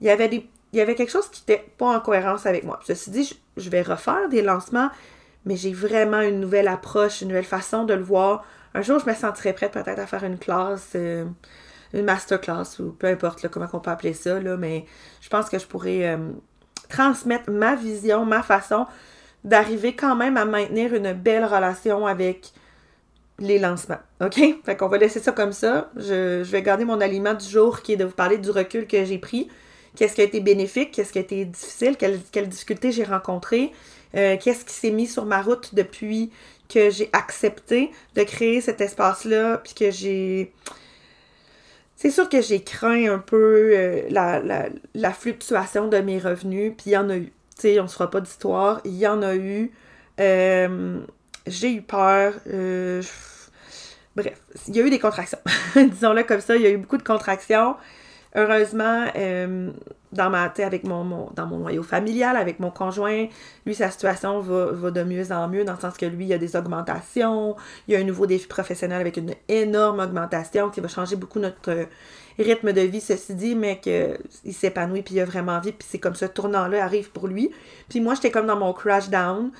il 0.00 0.06
y 0.06 0.10
avait 0.10 0.28
des 0.28 0.48
il 0.72 0.78
y 0.78 0.82
avait 0.82 0.94
quelque 0.94 1.10
chose 1.10 1.28
qui 1.28 1.42
n'était 1.42 1.64
pas 1.78 1.96
en 1.96 2.00
cohérence 2.00 2.46
avec 2.46 2.64
moi. 2.64 2.78
Ceci 2.84 3.10
dit, 3.10 3.40
je, 3.56 3.70
vais 3.70 3.82
refaire 3.82 4.28
des 4.28 4.42
lancements, 4.42 4.90
mais 5.44 5.56
j'ai 5.56 5.72
vraiment 5.72 6.20
une 6.20 6.40
nouvelle 6.40 6.68
approche, 6.68 7.22
une 7.22 7.28
nouvelle 7.28 7.44
façon 7.44 7.84
de 7.84 7.94
le 7.94 8.02
voir. 8.02 8.44
Un 8.74 8.82
jour, 8.82 8.98
je 8.98 9.08
me 9.08 9.14
sentirais 9.14 9.54
prête 9.54 9.72
peut-être 9.72 9.98
à 9.98 10.06
faire 10.06 10.24
une 10.24 10.38
classe, 10.38 10.90
euh, 10.94 11.24
une 11.94 12.04
masterclass 12.04 12.80
ou 12.80 12.90
peu 12.92 13.06
importe 13.06 13.48
comment 13.48 13.66
on 13.72 13.80
peut 13.80 13.90
appeler 13.90 14.12
ça, 14.12 14.40
là, 14.40 14.56
mais 14.56 14.84
je 15.20 15.28
pense 15.28 15.48
que 15.48 15.58
je 15.58 15.66
pourrais 15.66 16.06
euh, 16.06 16.18
transmettre 16.88 17.50
ma 17.50 17.74
vision, 17.74 18.24
ma 18.24 18.42
façon 18.42 18.86
d'arriver 19.44 19.94
quand 19.94 20.16
même 20.16 20.36
à 20.36 20.44
maintenir 20.44 20.94
une 20.94 21.12
belle 21.12 21.44
relation 21.44 22.06
avec 22.06 22.52
les 23.38 23.58
lancements. 23.58 24.00
OK? 24.20 24.40
Fait 24.64 24.76
qu'on 24.76 24.88
va 24.88 24.98
laisser 24.98 25.20
ça 25.20 25.32
comme 25.32 25.52
ça. 25.52 25.90
Je, 25.96 26.42
vais 26.42 26.62
garder 26.62 26.84
mon 26.84 27.00
aliment 27.00 27.34
du 27.34 27.48
jour 27.48 27.82
qui 27.82 27.92
est 27.92 27.96
de 27.96 28.04
vous 28.04 28.12
parler 28.12 28.38
du 28.38 28.50
recul 28.50 28.86
que 28.86 29.04
j'ai 29.04 29.18
pris. 29.18 29.48
Qu'est-ce 29.96 30.14
qui 30.14 30.20
a 30.20 30.24
été 30.24 30.40
bénéfique? 30.40 30.92
Qu'est-ce 30.92 31.12
qui 31.12 31.18
a 31.18 31.22
été 31.22 31.44
difficile? 31.44 31.96
Quelles, 31.96 32.48
difficultés 32.48 32.92
j'ai 32.92 33.04
rencontrées? 33.04 33.72
Euh, 34.16 34.36
qu'est-ce 34.40 34.64
qui 34.64 34.74
s'est 34.74 34.90
mis 34.90 35.06
sur 35.06 35.24
ma 35.24 35.42
route 35.42 35.74
depuis 35.74 36.30
que 36.68 36.90
j'ai 36.90 37.10
accepté 37.12 37.90
de 38.14 38.22
créer 38.22 38.60
cet 38.60 38.80
espace-là? 38.80 39.58
Puis 39.58 39.74
que 39.74 39.90
j'ai. 39.90 40.52
C'est 42.00 42.10
sûr 42.10 42.28
que 42.28 42.40
j'ai 42.40 42.62
craint 42.62 43.12
un 43.12 43.18
peu 43.18 43.72
euh, 43.74 44.02
la, 44.94 45.12
fluctuation 45.12 45.88
de 45.88 45.98
mes 45.98 46.20
revenus. 46.20 46.72
Puis 46.76 46.90
il 46.90 46.92
y 46.92 46.96
en 46.96 47.10
a 47.10 47.16
eu. 47.16 47.32
Tu 47.56 47.62
sais, 47.62 47.80
on 47.80 47.84
ne 47.84 47.88
se 47.88 47.94
fera 47.94 48.08
pas 48.08 48.20
d'histoire. 48.20 48.80
Il 48.84 48.94
y 48.94 49.06
en 49.08 49.20
a 49.20 49.34
eu. 49.34 49.72
Euh, 50.20 51.00
j'ai 51.48 51.72
eu 51.74 51.82
peur. 51.82 52.34
Euh, 52.46 53.02
bref, 54.14 54.40
il 54.68 54.76
y 54.76 54.80
a 54.80 54.86
eu 54.86 54.90
des 54.90 55.00
contractions. 55.00 55.40
Disons-le 55.74 56.22
comme 56.22 56.40
ça, 56.40 56.54
il 56.54 56.62
y 56.62 56.66
a 56.66 56.70
eu 56.70 56.76
beaucoup 56.76 56.98
de 56.98 57.02
contractions. 57.02 57.74
Heureusement, 58.36 59.06
dans 60.12 60.30
ma 60.30 60.44
avec 60.44 60.84
mon, 60.84 61.30
dans 61.34 61.46
mon 61.46 61.58
noyau 61.58 61.82
familial, 61.82 62.36
avec 62.36 62.60
mon 62.60 62.70
conjoint, 62.70 63.26
lui, 63.66 63.74
sa 63.74 63.90
situation 63.90 64.40
va, 64.40 64.90
de 64.90 65.02
mieux 65.02 65.30
en 65.32 65.48
mieux, 65.48 65.64
dans 65.64 65.74
le 65.74 65.80
sens 65.80 65.96
que 65.96 66.06
lui, 66.06 66.24
il 66.24 66.28
y 66.28 66.34
a 66.34 66.38
des 66.38 66.56
augmentations, 66.56 67.56
il 67.86 67.94
y 67.94 67.96
a 67.96 68.00
un 68.00 68.04
nouveau 68.04 68.26
défi 68.26 68.46
professionnel 68.46 69.00
avec 69.00 69.16
une 69.16 69.34
énorme 69.48 70.00
augmentation 70.00 70.70
qui 70.70 70.80
va 70.80 70.88
changer 70.88 71.16
beaucoup 71.16 71.38
notre 71.38 71.86
rythme 72.38 72.72
de 72.72 72.80
vie, 72.80 73.00
ceci 73.00 73.34
dit, 73.34 73.54
mais 73.54 73.80
qu'il 73.80 74.54
s'épanouit, 74.54 75.02
puis 75.02 75.16
il 75.16 75.20
a 75.20 75.24
vraiment 75.24 75.52
envie, 75.52 75.72
puis 75.72 75.86
c'est 75.88 75.98
comme 75.98 76.14
ce 76.14 76.24
tournant-là 76.24 76.82
arrive 76.82 77.10
pour 77.10 77.26
lui. 77.26 77.50
Puis 77.88 78.00
moi, 78.00 78.14
j'étais 78.14 78.30
comme 78.30 78.46
dans 78.46 78.56
mon 78.56 78.72
crash 78.72 79.08
down, 79.10 79.50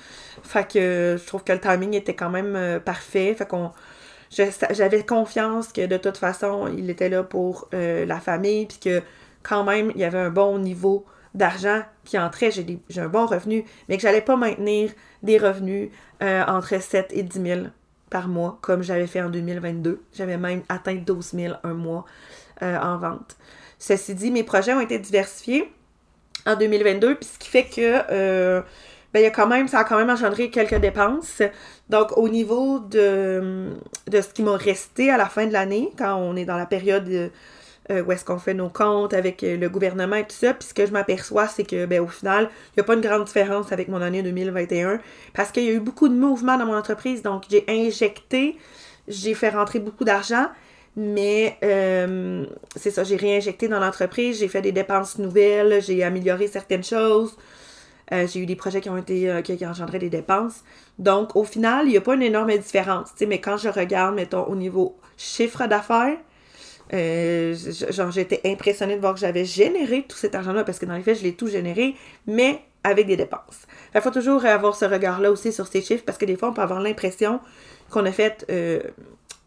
fait 0.43 0.67
que 0.67 1.17
je 1.19 1.27
trouve 1.27 1.43
que 1.43 1.51
le 1.51 1.59
timing 1.59 1.93
était 1.93 2.15
quand 2.15 2.29
même 2.29 2.55
euh, 2.55 2.79
parfait, 2.79 3.33
fait 3.35 3.47
qu'on 3.47 3.71
j'avais 4.31 5.03
confiance 5.03 5.73
que 5.73 5.87
de 5.87 5.97
toute 5.97 6.17
façon, 6.17 6.67
il 6.67 6.89
était 6.89 7.09
là 7.09 7.23
pour 7.23 7.67
euh, 7.73 8.05
la 8.05 8.19
famille, 8.19 8.67
puis 8.67 8.77
que 8.77 9.01
quand 9.43 9.63
même, 9.63 9.91
il 9.95 10.01
y 10.01 10.03
avait 10.03 10.19
un 10.19 10.29
bon 10.29 10.59
niveau 10.59 11.05
d'argent 11.33 11.81
qui 12.05 12.17
entrait, 12.17 12.51
j'ai, 12.51 12.65
un 12.97 13.07
bon 13.07 13.25
revenu, 13.25 13.65
mais 13.87 13.97
que 13.97 14.01
j'allais 14.01 14.21
pas 14.21 14.35
maintenir 14.35 14.91
des 15.23 15.37
revenus 15.37 15.89
euh, 16.21 16.43
entre 16.45 16.81
7 16.81 17.11
et 17.11 17.23
10 17.23 17.41
000 17.41 17.61
par 18.09 18.27
mois, 18.27 18.57
comme 18.61 18.81
j'avais 18.81 19.07
fait 19.07 19.21
en 19.21 19.29
2022. 19.29 20.01
J'avais 20.13 20.37
même 20.37 20.63
atteint 20.69 20.95
12 20.95 21.31
000 21.33 21.53
un 21.63 21.73
mois 21.73 22.05
euh, 22.63 22.77
en 22.79 22.97
vente. 22.97 23.37
Ceci 23.77 24.15
dit, 24.15 24.31
mes 24.31 24.43
projets 24.43 24.73
ont 24.73 24.81
été 24.81 24.97
diversifiés 24.97 25.71
en 26.45 26.55
2022, 26.55 27.15
puis 27.15 27.29
ce 27.31 27.37
qui 27.37 27.49
fait 27.49 27.65
que 27.65 28.63
ben, 29.13 29.21
y 29.21 29.25
a 29.25 29.31
quand 29.31 29.47
même, 29.47 29.67
ça 29.67 29.79
a 29.79 29.83
quand 29.83 29.97
même 29.97 30.09
engendré 30.09 30.51
quelques 30.51 30.79
dépenses. 30.79 31.41
Donc, 31.89 32.15
au 32.17 32.29
niveau 32.29 32.79
de, 32.79 33.71
de 34.07 34.21
ce 34.21 34.29
qui 34.29 34.43
m'a 34.43 34.55
resté 34.55 35.09
à 35.09 35.17
la 35.17 35.25
fin 35.25 35.47
de 35.47 35.53
l'année, 35.53 35.91
quand 35.97 36.15
on 36.15 36.35
est 36.35 36.45
dans 36.45 36.57
la 36.57 36.67
période 36.67 37.31
euh, 37.91 38.03
où 38.03 38.11
est-ce 38.11 38.23
qu'on 38.23 38.37
fait 38.37 38.53
nos 38.53 38.69
comptes 38.69 39.15
avec 39.15 39.43
euh, 39.43 39.57
le 39.57 39.67
gouvernement 39.67 40.17
et 40.17 40.23
tout 40.23 40.35
ça, 40.35 40.53
puis 40.53 40.67
ce 40.67 40.75
que 40.75 40.85
je 40.85 40.91
m'aperçois, 40.91 41.47
c'est 41.47 41.63
que, 41.63 41.87
ben, 41.87 41.99
au 42.01 42.07
final, 42.07 42.49
il 42.67 42.79
n'y 42.79 42.81
a 42.81 42.83
pas 42.83 42.93
une 42.93 43.01
grande 43.01 43.23
différence 43.23 43.71
avec 43.71 43.87
mon 43.87 43.99
année 43.99 44.21
2021 44.21 44.99
parce 45.33 45.51
qu'il 45.51 45.63
y 45.63 45.69
a 45.69 45.71
eu 45.71 45.79
beaucoup 45.79 46.07
de 46.07 46.13
mouvements 46.13 46.57
dans 46.57 46.67
mon 46.67 46.77
entreprise. 46.77 47.23
Donc, 47.23 47.45
j'ai 47.49 47.65
injecté, 47.67 48.57
j'ai 49.07 49.33
fait 49.33 49.49
rentrer 49.49 49.79
beaucoup 49.79 50.03
d'argent, 50.03 50.49
mais 50.95 51.57
euh, 51.63 52.45
c'est 52.75 52.91
ça, 52.91 53.03
j'ai 53.03 53.15
réinjecté 53.15 53.67
dans 53.67 53.79
l'entreprise, 53.79 54.39
j'ai 54.39 54.49
fait 54.49 54.61
des 54.61 54.71
dépenses 54.71 55.17
nouvelles, 55.17 55.81
j'ai 55.81 56.03
amélioré 56.03 56.47
certaines 56.47 56.83
choses. 56.83 57.37
J'ai 58.11 58.39
eu 58.39 58.47
des 58.47 58.55
projets 58.55 58.81
qui 58.81 58.89
ont 58.89 58.97
été 58.97 59.39
qui, 59.43 59.63
ont 59.63 59.69
engendré 59.69 59.99
des 59.99 60.09
dépenses. 60.09 60.63
Donc, 60.97 61.35
au 61.35 61.43
final, 61.43 61.85
il 61.85 61.91
n'y 61.91 61.97
a 61.97 62.01
pas 62.01 62.15
une 62.15 62.23
énorme 62.23 62.57
différence. 62.57 63.09
Mais 63.27 63.39
quand 63.39 63.57
je 63.57 63.69
regarde, 63.69 64.15
mettons, 64.15 64.45
au 64.45 64.55
niveau 64.55 64.97
chiffre 65.15 65.67
d'affaires, 65.67 66.17
euh, 66.93 67.55
genre, 67.91 68.11
j'étais 68.11 68.41
impressionnée 68.45 68.95
de 68.95 69.01
voir 69.01 69.13
que 69.13 69.19
j'avais 69.19 69.45
généré 69.45 70.05
tout 70.07 70.17
cet 70.17 70.35
argent-là, 70.35 70.63
parce 70.63 70.79
que 70.79 70.85
dans 70.85 70.95
les 70.95 71.03
faits, 71.03 71.19
je 71.19 71.23
l'ai 71.23 71.33
tout 71.33 71.47
généré, 71.47 71.95
mais 72.27 72.61
avec 72.83 73.07
des 73.07 73.17
dépenses. 73.17 73.67
Il 73.93 74.01
faut 74.01 74.11
toujours 74.11 74.45
avoir 74.45 74.75
ce 74.75 74.85
regard-là 74.85 75.31
aussi 75.31 75.51
sur 75.51 75.67
ces 75.67 75.81
chiffres, 75.81 76.03
parce 76.05 76.17
que 76.17 76.25
des 76.25 76.35
fois, 76.35 76.49
on 76.49 76.53
peut 76.53 76.61
avoir 76.61 76.81
l'impression 76.81 77.39
qu'on 77.89 78.05
a 78.05 78.11
fait 78.11 78.45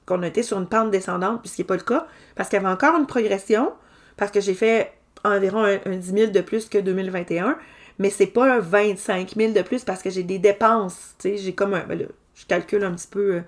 qu'on 0.06 0.22
était 0.22 0.42
sur 0.42 0.58
une 0.58 0.66
pente 0.66 0.90
descendante, 0.90 1.40
puis 1.42 1.49
ce 1.49 1.56
qui 1.56 1.61
n'est 1.62 1.66
pas 1.66 1.76
le 1.76 1.82
cas, 1.82 2.06
parce 2.34 2.49
qu'il 2.49 2.61
y 2.61 2.64
avait 2.64 2.72
encore 2.72 2.96
une 2.99 3.06
progression, 3.06 3.72
parce 4.16 4.30
que 4.30 4.40
j'ai 4.40 4.54
fait 4.54 4.92
environ 5.25 5.64
un, 5.64 5.96
10 5.96 6.12
000 6.12 6.30
de 6.32 6.40
plus 6.40 6.68
que 6.68 6.78
2021, 6.78 7.56
mais 7.99 8.11
c'est 8.11 8.26
pas 8.26 8.56
un 8.56 8.58
25 8.58 9.34
000 9.37 9.52
de 9.52 9.62
plus 9.62 9.84
parce 9.84 10.02
que 10.02 10.11
j'ai 10.11 10.22
des 10.22 10.38
dépenses. 10.38 11.14
Tu 11.18 11.30
sais, 11.30 11.37
j'ai 11.37 11.54
comme 11.54 11.75
un. 11.75 11.84
Ben 11.84 12.06
je 12.34 12.46
calcule 12.46 12.82
un 12.84 12.92
petit 12.92 13.06
peu 13.06 13.34
euh, 13.34 13.40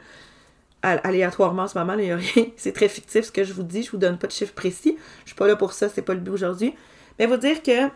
aléatoirement 0.85 1.63
en 1.63 1.69
ce 1.69 1.79
moment, 1.79 1.95
il 1.95 2.05
n'y 2.05 2.11
a 2.13 2.17
rien. 2.17 2.47
C'est 2.57 2.73
très 2.73 2.89
fictif 2.89 3.27
ce 3.27 3.33
que 3.33 3.45
je 3.45 3.53
vous 3.53 3.63
dis, 3.63 3.83
je 3.83 3.91
vous 3.91 3.97
donne 3.97 4.19
pas 4.19 4.27
de 4.27 4.33
chiffres 4.33 4.55
précis. 4.55 4.97
Je 5.25 5.31
suis 5.31 5.37
pas 5.37 5.47
là 5.47 5.57
pour 5.57 5.73
ça, 5.73 5.89
c'est 5.89 6.03
pas 6.03 6.15
le 6.15 6.21
but 6.21 6.31
aujourd'hui. 6.31 6.75
Mais 7.19 7.27
vous 7.27 7.37
dire 7.37 7.63
que 7.63 7.87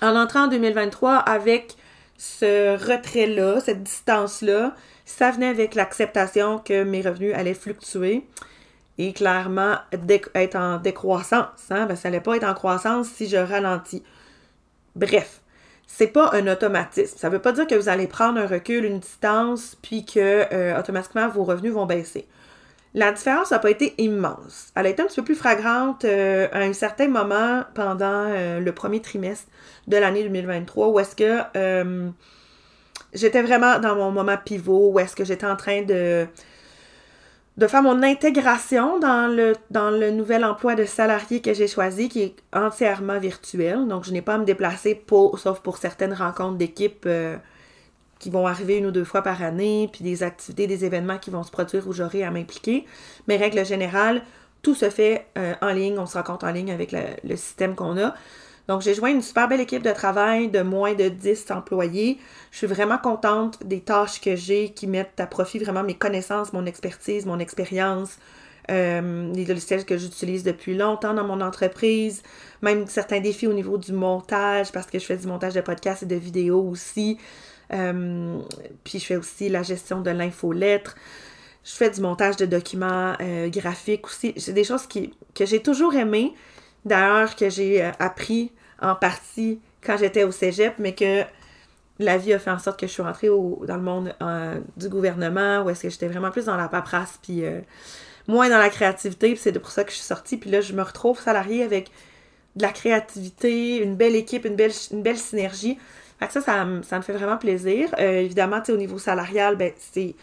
en 0.00 0.16
entrant 0.16 0.44
en 0.44 0.48
2023 0.48 1.14
avec 1.14 1.76
ce 2.16 2.76
retrait-là, 2.76 3.60
cette 3.60 3.82
distance-là, 3.82 4.74
ça 5.04 5.30
venait 5.30 5.48
avec 5.48 5.74
l'acceptation 5.74 6.58
que 6.58 6.84
mes 6.84 7.02
revenus 7.02 7.34
allaient 7.34 7.54
fluctuer 7.54 8.24
et 8.98 9.12
clairement 9.12 9.76
être 10.34 10.56
en 10.56 10.78
décroissance. 10.78 11.70
Hein? 11.70 11.86
Ben, 11.86 11.96
ça 11.96 12.08
n'allait 12.08 12.22
pas 12.22 12.36
être 12.36 12.44
en 12.44 12.54
croissance 12.54 13.08
si 13.08 13.28
je 13.28 13.36
ralentis. 13.36 14.02
Bref, 14.94 15.41
c'est 15.86 16.06
pas 16.06 16.30
un 16.32 16.46
automatisme. 16.46 17.16
Ça 17.18 17.28
veut 17.28 17.38
pas 17.38 17.52
dire 17.52 17.66
que 17.66 17.74
vous 17.74 17.88
allez 17.88 18.06
prendre 18.06 18.40
un 18.40 18.46
recul, 18.46 18.84
une 18.84 18.98
distance, 18.98 19.76
puis 19.82 20.04
que 20.04 20.46
euh, 20.52 20.78
automatiquement 20.78 21.28
vos 21.28 21.44
revenus 21.44 21.72
vont 21.72 21.86
baisser. 21.86 22.26
La 22.94 23.12
différence 23.12 23.50
n'a 23.50 23.58
pas 23.58 23.70
été 23.70 23.94
immense. 23.98 24.70
Elle 24.74 24.86
a 24.86 24.88
été 24.90 25.02
un 25.02 25.06
petit 25.06 25.16
peu 25.16 25.24
plus 25.24 25.34
flagrante 25.34 26.04
euh, 26.04 26.48
à 26.52 26.60
un 26.60 26.72
certain 26.72 27.08
moment 27.08 27.64
pendant 27.74 28.26
euh, 28.28 28.60
le 28.60 28.72
premier 28.72 29.00
trimestre 29.00 29.48
de 29.86 29.96
l'année 29.96 30.22
2023 30.24 30.88
où 30.88 31.00
est-ce 31.00 31.16
que 31.16 31.40
j'étais 33.14 33.42
vraiment 33.42 33.78
dans 33.78 33.96
mon 33.96 34.10
moment 34.10 34.36
pivot, 34.36 34.92
où 34.92 34.98
est-ce 34.98 35.16
que 35.16 35.24
j'étais 35.24 35.46
en 35.46 35.56
train 35.56 35.82
de 35.82 36.26
de 37.58 37.66
faire 37.66 37.82
mon 37.82 38.02
intégration 38.02 38.98
dans 38.98 39.30
le, 39.30 39.52
dans 39.70 39.90
le 39.90 40.10
nouvel 40.10 40.44
emploi 40.44 40.74
de 40.74 40.84
salarié 40.84 41.42
que 41.42 41.52
j'ai 41.52 41.68
choisi, 41.68 42.08
qui 42.08 42.22
est 42.22 42.36
entièrement 42.54 43.18
virtuel. 43.18 43.86
Donc, 43.88 44.04
je 44.04 44.12
n'ai 44.12 44.22
pas 44.22 44.34
à 44.34 44.38
me 44.38 44.44
déplacer, 44.44 44.94
pour, 44.94 45.38
sauf 45.38 45.60
pour 45.60 45.76
certaines 45.76 46.14
rencontres 46.14 46.56
d'équipe 46.56 47.04
euh, 47.06 47.36
qui 48.18 48.30
vont 48.30 48.46
arriver 48.46 48.78
une 48.78 48.86
ou 48.86 48.90
deux 48.90 49.04
fois 49.04 49.22
par 49.22 49.42
année, 49.42 49.90
puis 49.92 50.02
des 50.02 50.22
activités, 50.22 50.66
des 50.66 50.84
événements 50.84 51.18
qui 51.18 51.30
vont 51.30 51.42
se 51.42 51.50
produire 51.50 51.86
où 51.86 51.92
j'aurai 51.92 52.24
à 52.24 52.30
m'impliquer. 52.30 52.86
Mais 53.28 53.36
règle 53.36 53.66
générale, 53.66 54.22
tout 54.62 54.74
se 54.74 54.88
fait 54.88 55.26
euh, 55.36 55.54
en 55.60 55.72
ligne, 55.72 55.98
on 55.98 56.06
se 56.06 56.16
rencontre 56.16 56.46
en 56.46 56.52
ligne 56.52 56.72
avec 56.72 56.92
le 56.92 57.36
système 57.36 57.74
qu'on 57.74 57.98
a. 57.98 58.14
Donc, 58.68 58.82
j'ai 58.82 58.94
joint 58.94 59.10
une 59.10 59.22
super 59.22 59.48
belle 59.48 59.60
équipe 59.60 59.82
de 59.82 59.90
travail 59.90 60.48
de 60.48 60.62
moins 60.62 60.94
de 60.94 61.08
10 61.08 61.50
employés. 61.50 62.18
Je 62.50 62.58
suis 62.58 62.66
vraiment 62.66 62.98
contente 62.98 63.64
des 63.66 63.80
tâches 63.80 64.20
que 64.20 64.36
j'ai 64.36 64.70
qui 64.70 64.86
mettent 64.86 65.18
à 65.18 65.26
profit 65.26 65.58
vraiment 65.58 65.82
mes 65.82 65.94
connaissances, 65.94 66.52
mon 66.52 66.66
expertise, 66.66 67.26
mon 67.26 67.38
expérience, 67.38 68.18
euh, 68.70 69.32
les 69.34 69.44
logiciels 69.44 69.84
que 69.84 69.98
j'utilise 69.98 70.44
depuis 70.44 70.76
longtemps 70.76 71.14
dans 71.14 71.24
mon 71.24 71.40
entreprise, 71.40 72.22
même 72.62 72.86
certains 72.86 73.20
défis 73.20 73.48
au 73.48 73.52
niveau 73.52 73.76
du 73.76 73.92
montage, 73.92 74.70
parce 74.70 74.86
que 74.86 74.98
je 74.98 75.04
fais 75.04 75.16
du 75.16 75.26
montage 75.26 75.54
de 75.54 75.60
podcasts 75.60 76.04
et 76.04 76.06
de 76.06 76.16
vidéos 76.16 76.62
aussi. 76.62 77.18
Euh, 77.72 78.38
puis 78.84 78.98
je 78.98 79.04
fais 79.06 79.16
aussi 79.16 79.48
la 79.48 79.62
gestion 79.62 80.00
de 80.00 80.10
l'infolettre. 80.10 80.94
Je 81.64 81.72
fais 81.72 81.90
du 81.90 82.00
montage 82.00 82.36
de 82.36 82.46
documents 82.46 83.14
euh, 83.20 83.48
graphiques 83.48 84.06
aussi. 84.06 84.34
C'est 84.36 84.52
des 84.52 84.64
choses 84.64 84.86
qui, 84.86 85.14
que 85.34 85.46
j'ai 85.46 85.60
toujours 85.60 85.94
aimées, 85.94 86.32
d'ailleurs 86.84 87.36
que 87.36 87.48
j'ai 87.48 87.82
euh, 87.82 87.90
appris 87.98 88.52
en 88.80 88.94
partie 88.94 89.60
quand 89.84 89.96
j'étais 89.96 90.24
au 90.24 90.32
cégep, 90.32 90.74
mais 90.78 90.94
que 90.94 91.22
la 91.98 92.18
vie 92.18 92.32
a 92.32 92.38
fait 92.38 92.50
en 92.50 92.58
sorte 92.58 92.80
que 92.80 92.86
je 92.86 92.92
suis 92.92 93.02
rentrée 93.02 93.28
dans 93.28 93.76
le 93.76 93.82
monde 93.82 94.14
euh, 94.22 94.58
du 94.76 94.88
gouvernement, 94.88 95.62
où 95.62 95.70
est-ce 95.70 95.82
que 95.82 95.90
j'étais 95.90 96.08
vraiment 96.08 96.30
plus 96.30 96.46
dans 96.46 96.56
la 96.56 96.68
paperasse, 96.68 97.18
puis 97.22 97.44
euh, 97.44 97.60
moins 98.26 98.48
dans 98.48 98.58
la 98.58 98.70
créativité, 98.70 99.32
puis 99.32 99.40
c'est 99.40 99.52
pour 99.58 99.70
ça 99.70 99.84
que 99.84 99.90
je 99.90 99.96
suis 99.96 100.04
sortie. 100.04 100.36
Puis 100.36 100.50
là, 100.50 100.60
je 100.60 100.72
me 100.72 100.82
retrouve 100.82 101.20
salariée 101.20 101.62
avec 101.62 101.90
de 102.56 102.62
la 102.62 102.72
créativité, 102.72 103.82
une 103.82 103.96
belle 103.96 104.16
équipe, 104.16 104.44
une 104.44 104.56
belle, 104.56 104.72
une 104.90 105.02
belle 105.02 105.18
synergie. 105.18 105.78
Fait 106.18 106.30
ça, 106.30 106.40
ça, 106.40 106.66
ça 106.82 106.96
me 106.96 107.02
fait 107.02 107.12
vraiment 107.12 107.36
plaisir. 107.36 107.88
évidemment, 107.98 108.60
tu 108.60 108.72
au 108.72 108.76
niveau 108.76 108.98
salarial, 108.98 109.56
ben, 109.56 109.72
c'est 109.76 110.14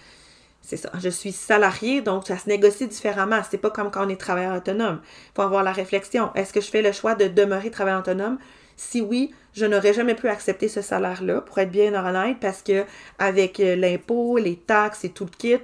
c'est 0.70 0.78
ça. 0.78 0.92
Je 1.00 1.10
suis 1.10 1.32
salarié, 1.32 2.02
donc 2.02 2.28
ça 2.28 2.38
se 2.38 2.48
négocie 2.48 2.88
différemment. 2.88 3.42
C'est 3.50 3.58
pas 3.58 3.72
comme 3.72 3.90
quand 3.90 4.06
on 4.06 4.10
est 4.10 4.20
travailleur 4.20 4.56
autonome. 4.56 5.02
Il 5.04 5.32
faut 5.36 5.42
avoir 5.42 5.64
la 5.64 5.72
réflexion. 5.72 6.30
Est-ce 6.36 6.54
que 6.54 6.62
je 6.62 6.70
fais 6.70 6.84
le 6.84 6.92
choix 6.92 7.16
de 7.16 7.28
demeurer 7.28 7.72
travailleur 7.72 8.02
autonome? 8.02 8.38
Si 8.78 9.02
oui, 9.02 9.34
je 9.54 9.66
n'aurais 9.66 9.94
jamais 9.94 10.14
pu 10.14 10.28
accepter 10.28 10.68
ce 10.68 10.82
salaire-là, 10.82 11.42
pour 11.42 11.58
être 11.58 11.72
bien 11.72 11.96
honnête, 11.96 12.38
parce 12.40 12.62
que 12.62 12.86
avec 13.18 13.60
euh, 13.60 13.76
l'impôt, 13.76 14.38
les 14.38 14.58
taxes 14.58 15.04
et 15.06 15.10
tout 15.10 15.26
le 15.26 15.32
kit, 15.36 15.58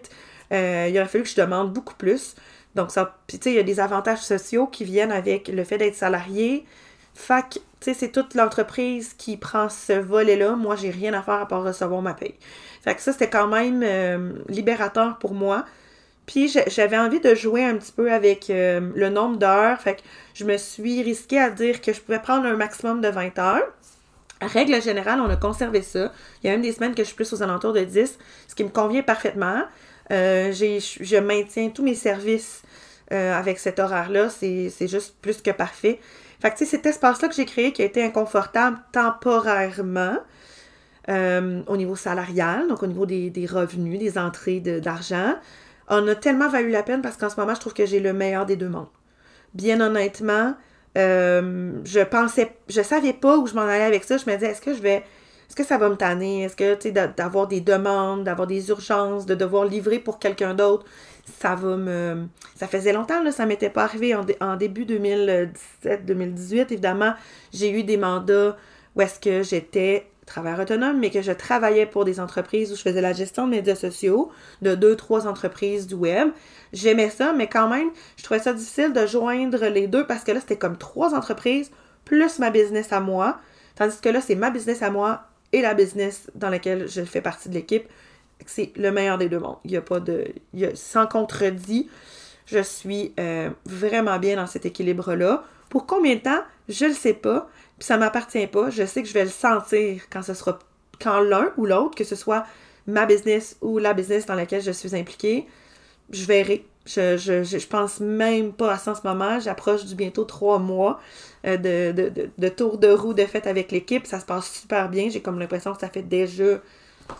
euh, 0.52 0.88
il 0.90 0.98
aurait 0.98 1.08
fallu 1.08 1.24
que 1.24 1.30
je 1.30 1.36
demande 1.36 1.72
beaucoup 1.72 1.94
plus. 1.94 2.36
Donc, 2.74 2.90
ça, 2.90 3.16
tu 3.28 3.38
sais, 3.40 3.52
il 3.52 3.56
y 3.56 3.60
a 3.60 3.64
des 3.64 3.80
avantages 3.80 4.22
sociaux 4.22 4.66
qui 4.66 4.86
viennent 4.86 5.12
avec 5.12 5.50
le 5.50 5.64
fait 5.64 5.78
d'être 5.78 5.96
salarié. 5.96 6.66
Fait 7.15 7.45
tu 7.50 7.60
sais, 7.79 7.93
c'est 7.93 8.12
toute 8.12 8.36
l'entreprise 8.36 9.13
qui 9.13 9.38
prend 9.38 9.69
ce 9.69 9.93
volet-là. 9.93 10.55
Moi, 10.55 10.75
j'ai 10.75 10.89
rien 10.89 11.13
à 11.13 11.22
faire 11.22 11.36
à 11.36 11.48
part 11.48 11.63
recevoir 11.63 12.01
ma 12.01 12.13
paye. 12.13 12.36
Fait 12.84 12.93
que 12.93 13.01
ça, 13.01 13.13
c'était 13.13 13.29
quand 13.29 13.48
même 13.48 13.81
euh, 13.84 14.34
libérateur 14.50 15.17
pour 15.17 15.34
moi. 15.34 15.65
Puis 16.25 16.53
j'avais 16.67 16.98
envie 16.98 17.19
de 17.22 17.34
jouer 17.34 17.63
un 17.63 17.77
petit 17.77 17.91
peu 17.91 18.12
avec 18.12 18.50
euh, 18.50 18.91
le 18.95 19.10
nombre 19.10 19.38
d'heures. 19.38 19.79
Fait 19.79 19.95
que 19.95 20.01
je 20.34 20.43
me 20.43 20.57
suis 20.57 21.03
risquée 21.03 21.39
à 21.39 21.50
dire 21.50 21.81
que 21.81 21.93
je 21.93 22.01
pouvais 22.01 22.19
prendre 22.19 22.45
un 22.45 22.55
maximum 22.55 23.00
de 23.01 23.07
20 23.07 23.39
heures. 23.39 23.74
Règle 24.41 24.81
générale, 24.81 25.22
on 25.22 25.29
a 25.29 25.38
conservé 25.38 25.81
ça. 25.81 26.12
Il 26.43 26.48
y 26.48 26.50
a 26.50 26.53
même 26.53 26.62
des 26.62 26.74
semaines 26.74 26.95
que 26.95 27.03
je 27.03 27.07
suis 27.07 27.15
plus 27.15 27.31
aux 27.31 27.41
alentours 27.41 27.74
de 27.74 27.84
10, 27.84 28.17
ce 28.48 28.55
qui 28.55 28.63
me 28.63 28.69
convient 28.69 29.03
parfaitement. 29.03 29.63
Euh, 30.12 30.51
je 30.51 31.19
maintiens 31.19 31.69
tous 31.69 31.84
mes 31.84 31.95
services 31.95 32.63
avec 33.10 33.60
cet 33.60 33.79
horaire-là. 33.79 34.29
C'est 34.29 34.88
juste 34.88 35.15
plus 35.22 35.41
que 35.41 35.51
parfait. 35.51 36.00
Fait 36.42 36.51
que, 36.51 36.58
tu 36.58 36.65
sais, 36.65 36.72
cet 36.72 36.86
espace-là 36.86 37.27
que 37.27 37.36
j'ai 37.36 37.46
créé 37.46 37.72
qui 37.72 37.82
a 37.82 37.86
été 37.86 38.04
inconfortable 38.04 38.77
temporairement, 38.92 40.18
euh, 41.08 41.62
au 41.68 41.77
niveau 41.77 41.96
salarial, 41.96 42.68
donc 42.68 42.82
au 42.82 42.88
niveau 42.88 43.06
des, 43.06 43.48
revenus, 43.48 44.00
des 44.00 44.18
entrées 44.18 44.60
d'argent, 44.60 45.36
on 45.88 46.08
a 46.08 46.15
tellement 46.15 46.50
valu 46.50 46.72
la 46.72 46.82
peine 46.82 47.04
parce 47.04 47.15
qu'en 47.15 47.30
ce 47.30 47.39
moment, 47.39 47.54
je 47.54 47.60
trouve 47.60 47.75
que 47.75 47.86
j'ai 47.86 48.00
le 48.00 48.12
meilleur 48.12 48.48
des 48.48 48.56
deux 48.56 48.70
mondes. 48.70 48.88
Bien 49.54 49.82
honnêtement, 49.82 50.56
euh, 50.98 51.74
je 51.84 52.00
pensais, 52.00 52.56
je 52.70 52.82
savais 52.82 53.13
pas 53.13 53.38
où 53.38 53.46
je 53.46 53.54
m'en 53.54 53.62
allais 53.62 53.84
avec 53.84 54.04
ça. 54.04 54.18
Je 54.18 54.27
me 54.27 54.34
disais, 54.36 54.48
est-ce 54.48 54.62
que 54.62 54.74
je 54.74 54.82
vais, 54.82 55.04
est-ce 55.48 55.56
que 55.56 55.63
ça 55.63 55.77
va 55.77 55.89
me 55.89 55.96
tanner? 55.96 56.44
Est-ce 56.44 56.56
que, 56.56 56.74
tu 56.74 56.89
sais, 56.89 56.92
d'avoir 56.92 57.48
des 57.48 57.62
demandes, 57.62 58.24
d'avoir 58.24 58.48
des 58.48 58.70
urgences, 58.70 59.27
de 59.27 59.36
devoir 59.36 59.65
livrer 59.65 60.00
pour 60.00 60.18
quelqu'un 60.18 60.56
d'autre, 60.56 60.86
ça 61.25 61.55
va 61.55 61.75
me. 61.77 62.27
Ça 62.55 62.67
faisait 62.67 62.94
longtemps, 62.94 63.22
là, 63.24 63.32
ça 63.32 63.46
m'était 63.46 63.70
pas 63.70 63.84
arrivé 63.84 64.15
en, 64.15 64.25
en 64.41 64.55
début 64.55 64.86
2017-2018. 64.86 66.67
Évidemment, 66.72 67.13
j'ai 67.53 67.72
eu 67.72 67.84
des 67.84 67.98
mandats 67.98 68.58
où 68.96 69.01
est-ce 69.01 69.20
que 69.20 69.44
j'étais 69.44 70.08
travailleur 70.25 70.60
autonome, 70.60 71.00
mais 71.00 71.12
que 71.12 71.22
je 71.22 71.32
travaillais 71.32 71.86
pour 71.86 72.03
des 72.03 72.20
entreprises 72.20 72.72
où 72.72 72.75
je 72.75 72.82
faisais 72.82 73.01
la 73.01 73.13
gestion 73.13 73.46
de 73.46 73.51
médias 73.51 73.75
sociaux 73.75 74.32
de 74.62 74.75
deux, 74.75 74.96
trois 74.96 75.27
entreprises 75.27 75.88
du 75.88 75.94
web. 75.94 76.29
J'aimais 76.74 77.10
ça, 77.10 77.34
mais 77.34 77.48
quand 77.48 77.70
même, 77.70 77.89
je 78.17 78.24
trouvais 78.24 78.39
ça 78.39 78.53
difficile 78.53 78.91
de 78.91 79.05
joindre 79.05 79.65
les 79.67 79.88
deux 79.88 80.05
parce 80.05 80.24
que 80.24 80.32
là, 80.32 80.39
c'était 80.39 80.58
comme 80.58 80.77
trois 80.77 81.13
entreprises 81.13 81.72
plus 82.05 82.39
ma 82.39 82.50
business 82.50 82.91
à 82.91 83.00
moi. 83.00 83.39
Tandis 83.75 84.00
que 84.01 84.10
là, 84.10 84.22
c'est 84.22 84.36
ma 84.36 84.50
business 84.50 84.82
à 84.82 84.89
moi 84.89 85.24
et 85.53 85.62
la 85.62 85.74
business 85.74 86.29
dans 86.36 86.50
laquelle 86.50 86.88
je 86.89 87.01
fais 87.01 87.22
partie 87.22 87.50
de 87.50 87.53
l'équipe. 87.53 87.88
C'est 88.46 88.72
le 88.75 88.92
meilleur 88.92 89.18
des 89.18 89.30
deux 89.30 89.39
mondes. 89.39 89.58
Il 89.63 89.72
n'y 89.72 89.77
a 89.77 89.82
pas 89.82 90.00
de. 90.00 90.25
sans 90.74 91.08
contredit, 91.08 91.89
je 92.46 92.62
suis 92.62 93.13
euh, 93.20 93.50
vraiment 93.65 94.20
bien 94.20 94.36
dans 94.36 94.48
cet 94.48 94.65
équilibre-là. 94.65 95.44
Pour 95.70 95.86
combien 95.86 96.15
de 96.15 96.22
temps? 96.22 96.44
Je 96.70 96.86
ne 96.86 96.89
le 96.89 96.96
sais 96.96 97.13
pas. 97.13 97.50
Puis 97.80 97.88
ça 97.88 97.98
m'appartient 97.98 98.48
pas. 98.48 98.70
Je 98.70 98.86
sais 98.86 99.01
que 99.01 99.08
je 99.08 99.13
vais 99.13 99.25
le 99.25 99.30
sentir 99.30 100.04
quand 100.10 100.22
ce 100.22 100.34
sera 100.34 100.60
quand 101.01 101.20
l'un 101.20 101.51
ou 101.58 101.65
l'autre, 101.65 101.96
que 101.96 102.04
ce 102.04 102.15
soit 102.15 102.46
ma 102.88 103.06
business 103.06 103.58
ou 103.62 103.80
la 103.80 103.94
business 103.94 104.25
dans 104.25 104.36
laquelle 104.36 104.62
je 104.62 104.72
suis 104.72 104.96
impliquée, 104.96 105.48
je 106.12 106.25
verrai. 106.25 106.65
Je, 106.86 107.18
je, 107.18 107.44
je, 107.44 107.65
pense 107.65 108.00
même 108.00 108.54
pas 108.54 108.74
à 108.74 108.77
ça 108.77 108.92
en 108.92 108.96
ce 108.96 109.01
moment. 109.04 109.39
J'approche 109.39 109.86
du 109.86 109.96
bientôt 109.96 110.24
trois 110.24 110.60
mois 110.60 111.00
euh, 111.48 111.58
de, 111.58 111.92
de, 111.92 112.30
de, 112.38 112.50
tour 112.50 112.77
de 112.77 112.89
roue 112.89 113.15
de 113.15 113.25
fête 113.25 113.48
avec 113.48 113.72
l'équipe. 113.72 114.06
Ça 114.06 114.20
se 114.20 114.25
passe 114.25 114.62
super 114.62 114.88
bien. 114.89 115.10
J'ai 115.10 115.20
comme 115.20 115.39
l'impression 115.39 115.74
que 115.74 115.80
ça 115.80 115.89
fait 115.89 116.04
déjà 116.04 116.62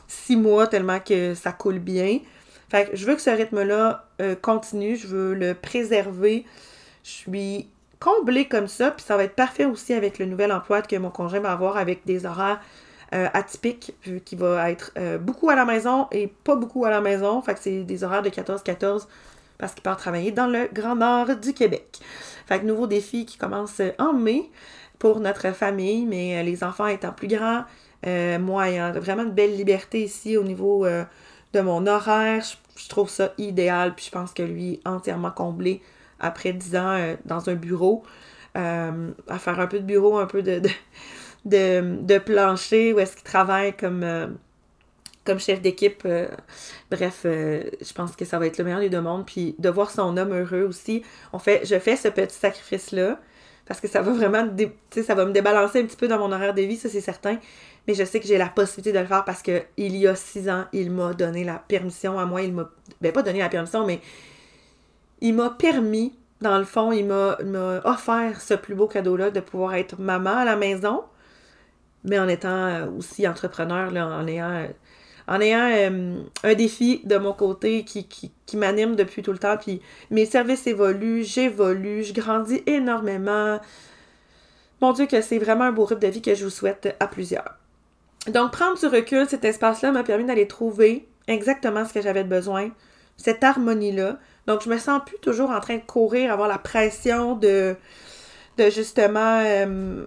six 0.08 0.36
mois 0.36 0.68
tellement 0.68 1.00
que 1.00 1.34
ça 1.34 1.52
coule 1.52 1.80
bien. 1.80 2.20
Fait 2.70 2.90
que 2.90 2.96
je 2.96 3.06
veux 3.06 3.16
que 3.16 3.22
ce 3.22 3.30
rythme-là 3.30 4.06
euh, 4.22 4.36
continue. 4.36 4.96
Je 4.96 5.08
veux 5.08 5.34
le 5.34 5.54
préserver. 5.54 6.46
Je 7.04 7.10
suis 7.10 7.70
comblé 8.00 8.46
comme 8.46 8.68
ça, 8.68 8.92
puis 8.92 9.06
ça 9.06 9.18
va 9.18 9.24
être 9.24 9.36
parfait 9.36 9.66
aussi 9.66 9.94
avec 9.94 10.20
le 10.20 10.26
nouvel 10.26 10.52
emploi 10.52 10.82
que 10.82 10.96
mon 10.96 11.10
conjoint 11.10 11.40
va 11.40 11.52
avoir 11.52 11.78
avec 11.78 12.06
des 12.06 12.26
horaires 12.26 12.60
euh, 13.14 13.28
atypiques, 13.34 13.94
vu 14.04 14.20
qu'il 14.20 14.40
va 14.40 14.70
être 14.72 14.92
euh, 14.98 15.18
beaucoup 15.18 15.50
à 15.50 15.56
la 15.56 15.66
maison 15.66 16.08
et 16.12 16.28
pas 16.28 16.56
beaucoup 16.56 16.86
à 16.86 16.90
la 16.90 17.02
maison. 17.02 17.42
Fait 17.42 17.54
que 17.54 17.60
c'est 17.62 17.84
des 17.84 18.04
horaires 18.04 18.24
de 18.24 18.30
14-14 18.30 19.08
parce 19.58 19.74
qu'il 19.74 19.84
part 19.84 19.98
travailler 19.98 20.32
dans 20.32 20.48
le 20.48 20.68
Grand 20.74 20.96
Nord 20.96 21.36
du 21.38 21.54
Québec. 21.54 22.00
Fait 22.48 22.60
que 22.60 22.66
nouveau 22.66 22.88
défi 22.88 23.26
qui 23.26 23.38
commence 23.38 23.82
en 24.00 24.14
mai 24.14 24.50
pour 25.00 25.20
notre 25.20 25.52
famille, 25.54 26.06
mais 26.06 26.44
les 26.44 26.64
enfants 26.64 26.88
étant 26.88 27.12
plus 27.12 27.28
grands, 27.28 27.64
moi 28.04 28.70
ayant 28.70 28.92
vraiment 28.94 29.24
une 29.24 29.32
belle 29.32 29.56
liberté 29.56 30.04
ici 30.04 30.38
au 30.38 30.44
niveau 30.44 30.86
de 31.56 31.62
mon 31.62 31.88
horaire, 31.88 32.44
je 32.76 32.90
trouve 32.90 33.10
ça 33.10 33.34
idéal. 33.38 33.96
Puis 33.96 34.06
je 34.06 34.12
pense 34.12 34.34
que 34.34 34.44
lui, 34.44 34.80
entièrement 34.86 35.32
comblé 35.32 35.82
après 36.20 36.54
10 36.54 36.76
ans 36.76 36.92
euh, 36.92 37.16
dans 37.26 37.50
un 37.50 37.56
bureau, 37.56 38.04
euh, 38.58 39.12
à 39.28 39.40
faire 39.40 39.60
un 39.60 39.68
peu 39.68 39.80
de 39.80 39.86
bureau, 39.86 40.18
un 40.18 40.28
peu 40.28 40.44
de, 40.44 40.62
de, 41.46 42.18
plancher, 42.20 42.94
où 42.94 43.00
est-ce 43.00 43.16
qu'il 43.16 43.26
travaille 43.26 43.76
comme, 43.76 44.04
euh, 44.04 44.28
comme 45.26 45.40
chef 45.40 45.62
d'équipe. 45.62 46.08
bref, 46.92 47.22
je 47.24 47.94
pense 47.94 48.16
que 48.16 48.26
ça 48.26 48.40
va 48.40 48.48
être 48.48 48.58
le 48.58 48.64
meilleur 48.64 48.80
des 48.80 48.90
deux 48.90 49.02
mondes. 49.02 49.26
Puis 49.26 49.56
de 49.60 49.70
voir 49.70 49.92
son 49.92 50.16
homme 50.18 50.34
heureux 50.34 50.64
aussi. 50.64 51.04
Fait, 51.40 51.66
je 51.66 51.80
fais 51.80 51.96
ce 51.96 52.08
petit 52.08 52.36
sacrifice-là 52.36 53.20
parce 53.66 53.80
que 53.80 53.88
ça 53.88 54.02
va 54.02 54.12
vraiment, 54.12 54.48
ça 54.92 55.16
va 55.16 55.26
me 55.26 55.32
débalancer 55.32 55.82
un 55.82 55.86
petit 55.86 55.98
peu 55.98 56.08
dans 56.08 56.20
mon 56.20 56.32
horaire 56.32 56.54
de 56.54 56.62
vie, 56.62 56.78
ça 56.78 56.88
c'est 56.88 57.02
certain. 57.02 57.40
Mais 57.88 57.94
je 57.94 58.04
sais 58.04 58.20
que 58.20 58.28
j'ai 58.28 58.38
la 58.38 58.50
possibilité 58.50 58.92
de 58.92 59.00
le 59.00 59.06
faire 59.06 59.26
parce 59.26 59.42
que 59.42 59.64
il 59.78 59.96
y 59.96 60.08
a 60.08 60.16
six 60.16 60.50
ans, 60.50 60.66
il 60.74 60.92
m'a 60.92 61.14
donné 61.14 61.44
la 61.44 61.60
permission 61.60 62.18
à 62.18 62.26
moi. 62.26 62.42
Il 62.42 62.54
m'a, 62.54 62.70
ben 63.02 63.12
pas 63.12 63.22
donné 63.22 63.40
la 63.40 63.50
permission, 63.50 63.86
mais 63.86 64.02
il 65.22 65.34
m'a 65.34 65.50
permis, 65.52 66.14
dans 66.42 66.58
le 66.58 66.66
fond, 66.66 66.92
il 66.92 67.06
m'a, 67.06 67.38
offert 67.84 68.42
ce 68.42 68.54
plus 68.54 68.76
beau 68.76 68.88
cadeau-là 68.88 69.32
de 69.32 69.40
pouvoir 69.40 69.76
être 69.76 70.00
maman 70.00 70.38
à 70.38 70.46
la 70.46 70.56
maison, 70.56 71.04
mais 72.04 72.20
en 72.20 72.28
étant 72.28 72.50
euh, 72.50 72.88
aussi 72.98 73.28
entrepreneur, 73.28 73.92
là, 73.92 74.08
en 74.08 74.28
ayant, 74.28 74.68
en 75.28 75.42
ayant 75.42 75.70
euh, 75.72 76.20
un 76.44 76.54
défi 76.54 77.02
de 77.06 77.18
mon 77.18 77.34
côté 77.34 77.84
qui, 77.84 78.08
qui, 78.08 78.32
qui, 78.46 78.58
m'anime 78.58 78.96
depuis 78.96 79.22
tout 79.22 79.32
le 79.32 79.40
temps. 79.40 79.58
Puis 79.58 79.82
mes 80.12 80.26
services 80.26 80.68
évoluent, 80.68 81.24
j'évolue, 81.24 82.04
je 82.04 82.14
grandis 82.14 82.62
énormément. 82.66 83.60
Mon 84.82 84.94
Dieu, 84.94 85.06
que 85.08 85.22
c'est 85.22 85.40
vraiment 85.40 85.64
un 85.66 85.72
beau 85.72 85.86
rythme 85.86 86.02
de 86.02 86.08
vie 86.08 86.22
que 86.22 86.36
je 86.36 86.44
vous 86.44 86.50
souhaite 86.52 86.96
à 87.00 87.08
plusieurs. 87.08 87.56
Donc, 88.28 88.52
prendre 88.52 88.78
du 88.80 88.88
recul, 88.88 89.28
cet 89.30 89.46
espace-là 89.46 89.92
m'a 89.92 90.04
permis 90.04 90.26
d'aller 90.26 90.48
trouver 90.48 91.08
exactement 91.28 91.86
ce 91.86 91.94
que 91.94 92.02
j'avais 92.02 92.24
besoin, 92.24 92.72
cette 93.18 93.44
harmonie-là. 93.44 94.18
Donc, 94.48 94.64
je 94.64 94.70
me 94.70 94.78
sens 94.78 95.02
plus 95.06 95.18
toujours 95.20 95.52
en 95.52 95.60
train 95.60 95.76
de 95.76 95.84
courir, 95.86 96.32
avoir 96.32 96.48
la 96.48 96.58
pression 96.58 97.36
de, 97.36 97.76
de 98.58 98.70
justement 98.70 99.42
euh, 99.44 100.06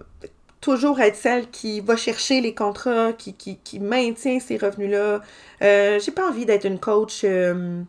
toujours 0.61 0.99
être 0.99 1.15
celle 1.15 1.49
qui 1.49 1.79
va 1.79 1.95
chercher 1.95 2.41
les 2.41 2.53
contrats, 2.53 3.13
qui, 3.13 3.33
qui, 3.33 3.79
maintient 3.79 4.39
ces 4.39 4.57
revenus-là. 4.57 5.21
Euh, 5.61 5.99
j'ai 5.99 6.11
pas 6.11 6.27
envie 6.27 6.45
d'être 6.45 6.65
une 6.65 6.79
coach. 6.79 7.21
Euh, 7.23 7.81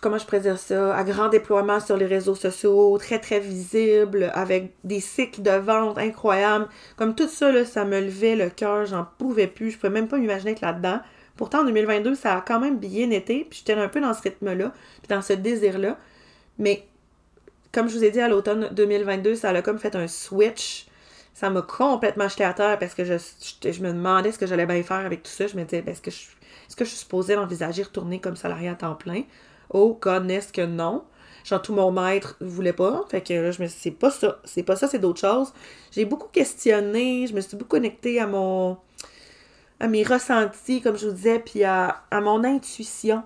comment 0.00 0.18
je 0.18 0.24
pourrais 0.24 0.40
dire 0.40 0.58
ça, 0.58 0.94
à 0.94 1.04
grand 1.04 1.28
déploiement 1.28 1.80
sur 1.80 1.96
les 1.96 2.06
réseaux 2.06 2.34
sociaux, 2.34 2.96
très 2.98 3.18
très 3.18 3.40
visible, 3.40 4.30
avec 4.34 4.74
des 4.84 5.00
cycles 5.00 5.42
de 5.42 5.50
vente 5.50 5.98
incroyables. 5.98 6.68
Comme 6.96 7.14
tout 7.14 7.28
ça, 7.28 7.50
là, 7.50 7.64
ça 7.64 7.84
me 7.84 8.00
levait 8.00 8.36
le 8.36 8.50
cœur, 8.50 8.86
j'en 8.86 9.06
pouvais 9.18 9.46
plus, 9.46 9.72
je 9.72 9.76
pouvais 9.78 9.92
même 9.92 10.08
pas 10.08 10.18
m'imaginer 10.18 10.52
être 10.52 10.60
là-dedans. 10.60 11.00
Pourtant, 11.36 11.60
en 11.60 11.64
2022, 11.64 12.14
ça 12.14 12.36
a 12.36 12.40
quand 12.40 12.60
même 12.60 12.78
bien 12.78 13.10
été, 13.10 13.46
puis 13.48 13.60
j'étais 13.60 13.80
un 13.80 13.88
peu 13.88 14.00
dans 14.00 14.14
ce 14.14 14.22
rythme-là, 14.22 14.72
puis 14.98 15.08
dans 15.08 15.22
ce 15.22 15.32
désir-là. 15.32 15.98
Mais 16.58 16.86
comme 17.72 17.88
je 17.88 17.96
vous 17.96 18.04
ai 18.04 18.10
dit 18.10 18.20
à 18.20 18.28
l'automne 18.28 18.68
2022, 18.72 19.34
ça 19.34 19.50
a 19.50 19.62
comme 19.62 19.78
fait 19.78 19.96
un 19.96 20.06
switch. 20.06 20.86
Ça 21.34 21.48
m'a 21.48 21.62
complètement 21.62 22.28
jeté 22.28 22.44
à 22.44 22.52
terre 22.52 22.78
parce 22.78 22.94
que 22.94 23.04
je, 23.04 23.14
je, 23.14 23.82
me 23.82 23.92
demandais 23.92 24.32
ce 24.32 24.38
que 24.38 24.46
j'allais 24.46 24.66
bien 24.66 24.82
faire 24.82 24.98
avec 25.06 25.22
tout 25.22 25.30
ça. 25.30 25.46
Je 25.46 25.56
me 25.56 25.64
disais, 25.64 25.80
ben, 25.80 25.92
est-ce 25.92 26.02
que 26.02 26.10
je, 26.10 26.18
est-ce 26.68 26.76
que 26.76 26.84
je 26.84 26.90
suis 26.90 26.98
supposée 26.98 27.34
d'envisager 27.34 27.82
retourner 27.82 28.20
comme 28.20 28.36
salarié 28.36 28.68
à 28.68 28.74
temps 28.74 28.94
plein? 28.94 29.22
Oh, 29.72 29.98
est-ce 30.28 30.52
que 30.52 30.64
non? 30.64 31.04
Genre, 31.44 31.60
tout 31.60 31.74
mon 31.74 31.90
maître 31.90 32.36
voulait 32.40 32.72
pas. 32.72 33.04
Fait 33.10 33.20
que 33.20 33.50
je 33.50 33.62
me 33.62 33.66
suis 33.66 33.80
c'est 33.80 33.90
pas 33.90 34.10
ça. 34.10 34.38
C'est 34.44 34.62
pas 34.62 34.76
ça, 34.76 34.86
c'est 34.88 34.98
d'autres 34.98 35.20
choses. 35.20 35.52
J'ai 35.90 36.04
beaucoup 36.04 36.28
questionné. 36.28 37.26
Je 37.26 37.34
me 37.34 37.40
suis 37.40 37.56
beaucoup 37.56 37.70
connectée 37.70 38.20
à 38.20 38.26
mon. 38.26 38.78
à 39.80 39.88
mes 39.88 40.04
ressentis, 40.04 40.80
comme 40.82 40.96
je 40.96 41.08
vous 41.08 41.14
disais, 41.14 41.38
puis 41.38 41.64
à, 41.64 42.04
mon 42.12 42.44
intuition. 42.44 43.22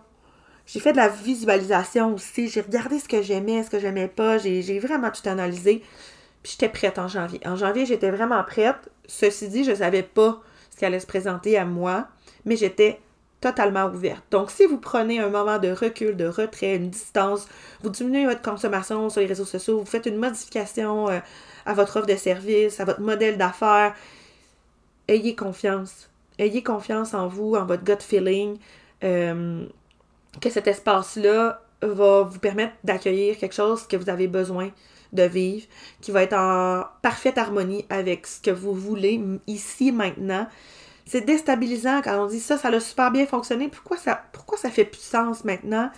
J'ai 0.66 0.80
fait 0.80 0.92
de 0.92 0.96
la 0.96 1.08
visualisation 1.08 2.14
aussi. 2.14 2.48
J'ai 2.48 2.62
regardé 2.62 2.98
ce 2.98 3.08
que 3.08 3.22
j'aimais, 3.22 3.62
ce 3.62 3.70
que 3.70 3.78
j'aimais 3.78 4.08
pas. 4.08 4.38
J'ai 4.38 4.78
vraiment 4.78 5.10
tout 5.10 5.28
analysé. 5.28 5.82
Puis 6.42 6.52
j'étais 6.52 6.68
prête 6.68 6.98
en 6.98 7.08
janvier. 7.08 7.40
En 7.44 7.56
janvier, 7.56 7.86
j'étais 7.86 8.10
vraiment 8.10 8.42
prête. 8.44 8.90
Ceci 9.06 9.48
dit, 9.48 9.64
je 9.64 9.74
savais 9.74 10.02
pas 10.02 10.40
ce 10.70 10.76
qui 10.78 10.84
allait 10.84 11.00
se 11.00 11.06
présenter 11.06 11.56
à 11.56 11.64
moi, 11.64 12.08
mais 12.44 12.56
j'étais 12.56 13.00
totalement 13.46 13.86
ouverte. 13.86 14.24
Donc, 14.32 14.50
si 14.50 14.66
vous 14.66 14.78
prenez 14.78 15.20
un 15.20 15.28
moment 15.28 15.58
de 15.58 15.70
recul, 15.70 16.16
de 16.16 16.26
retrait, 16.26 16.74
une 16.74 16.90
distance, 16.90 17.46
vous 17.82 17.90
diminuez 17.90 18.26
votre 18.26 18.42
consommation 18.42 19.08
sur 19.08 19.20
les 19.20 19.28
réseaux 19.28 19.44
sociaux, 19.44 19.78
vous 19.78 19.86
faites 19.86 20.06
une 20.06 20.16
modification 20.16 21.08
euh, 21.08 21.20
à 21.64 21.74
votre 21.74 21.96
offre 21.96 22.06
de 22.06 22.16
service, 22.16 22.80
à 22.80 22.84
votre 22.84 23.00
modèle 23.00 23.38
d'affaires, 23.38 23.94
ayez 25.06 25.36
confiance. 25.36 26.10
Ayez 26.38 26.62
confiance 26.62 27.14
en 27.14 27.28
vous, 27.28 27.54
en 27.54 27.64
votre 27.64 27.84
gut 27.84 28.00
feeling, 28.00 28.58
euh, 29.04 29.64
que 30.40 30.50
cet 30.50 30.66
espace-là 30.66 31.62
va 31.82 32.22
vous 32.22 32.38
permettre 32.40 32.74
d'accueillir 32.82 33.38
quelque 33.38 33.54
chose 33.54 33.86
que 33.86 33.96
vous 33.96 34.10
avez 34.10 34.26
besoin 34.26 34.70
de 35.12 35.22
vivre, 35.22 35.66
qui 36.00 36.10
va 36.10 36.24
être 36.24 36.36
en 36.36 36.84
parfaite 37.00 37.38
harmonie 37.38 37.86
avec 37.90 38.26
ce 38.26 38.40
que 38.40 38.50
vous 38.50 38.74
voulez 38.74 39.22
ici, 39.46 39.92
maintenant, 39.92 40.48
c'est 41.06 41.20
déstabilisant 41.20 42.02
quand 42.02 42.22
on 42.22 42.26
dit 42.26 42.40
ça, 42.40 42.58
ça 42.58 42.68
a 42.68 42.80
super 42.80 43.12
bien 43.12 43.26
fonctionné. 43.26 43.68
Pourquoi 43.68 43.96
ça, 43.96 44.24
pourquoi 44.32 44.58
ça 44.58 44.70
fait 44.70 44.84
plus 44.84 45.00
sens 45.00 45.44
maintenant? 45.44 45.90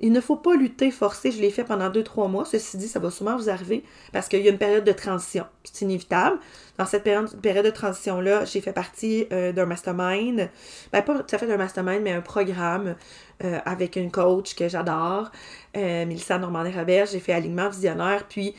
Il 0.00 0.12
ne 0.12 0.20
faut 0.20 0.36
pas 0.36 0.54
lutter, 0.54 0.92
forcer. 0.92 1.32
Je 1.32 1.40
l'ai 1.40 1.50
fait 1.50 1.64
pendant 1.64 1.90
deux, 1.90 2.04
trois 2.04 2.28
mois. 2.28 2.44
Ceci 2.44 2.76
dit, 2.76 2.86
ça 2.86 3.00
va 3.00 3.10
souvent 3.10 3.36
vous 3.36 3.50
arriver 3.50 3.82
parce 4.12 4.28
qu'il 4.28 4.40
y 4.42 4.48
a 4.48 4.52
une 4.52 4.58
période 4.58 4.84
de 4.84 4.92
transition. 4.92 5.44
C'est 5.64 5.84
inévitable. 5.84 6.38
Dans 6.78 6.86
cette 6.86 7.02
période, 7.02 7.64
de 7.64 7.70
transition-là, 7.70 8.44
j'ai 8.44 8.60
fait 8.60 8.72
partie 8.72 9.26
euh, 9.32 9.50
d'un 9.50 9.66
mastermind. 9.66 10.48
Ben, 10.92 11.02
pas 11.02 11.18
tout 11.18 11.34
à 11.34 11.38
fait 11.38 11.48
d'un 11.48 11.56
mastermind, 11.56 12.00
mais 12.00 12.12
un 12.12 12.20
programme 12.20 12.94
euh, 13.42 13.58
avec 13.64 13.96
une 13.96 14.12
coach 14.12 14.54
que 14.54 14.68
j'adore, 14.68 15.32
euh, 15.76 16.06
Mélissa 16.06 16.38
Normandie-Robert. 16.38 17.06
J'ai 17.06 17.18
fait 17.18 17.32
alignement 17.32 17.68
visionnaire. 17.68 18.24
Puis, 18.28 18.54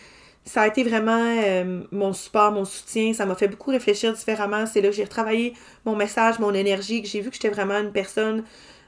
ça 0.46 0.64
a 0.64 0.68
été 0.68 0.84
vraiment 0.84 1.24
euh, 1.24 1.82
mon 1.92 2.14
support, 2.14 2.52
mon 2.52 2.66
soutien. 2.66 3.14
Ça 3.14 3.26
m'a 3.26 3.36
fait 3.36 3.48
beaucoup 3.48 3.72
réfléchir 3.72 4.14
différemment. 4.14 4.66
C'est 4.66 4.82
là 4.82 4.90
que 4.90 4.96
j'ai 4.96 5.04
retravaillé 5.04 5.54
mon 5.86 5.96
message, 5.96 6.40
mon 6.40 6.54
énergie, 6.54 7.02
que 7.02 7.08
j'ai 7.08 7.22
vu 7.22 7.30
que 7.30 7.36
j'étais 7.36 7.50
vraiment 7.50 7.78
une 7.78 7.92
personne 7.92 8.44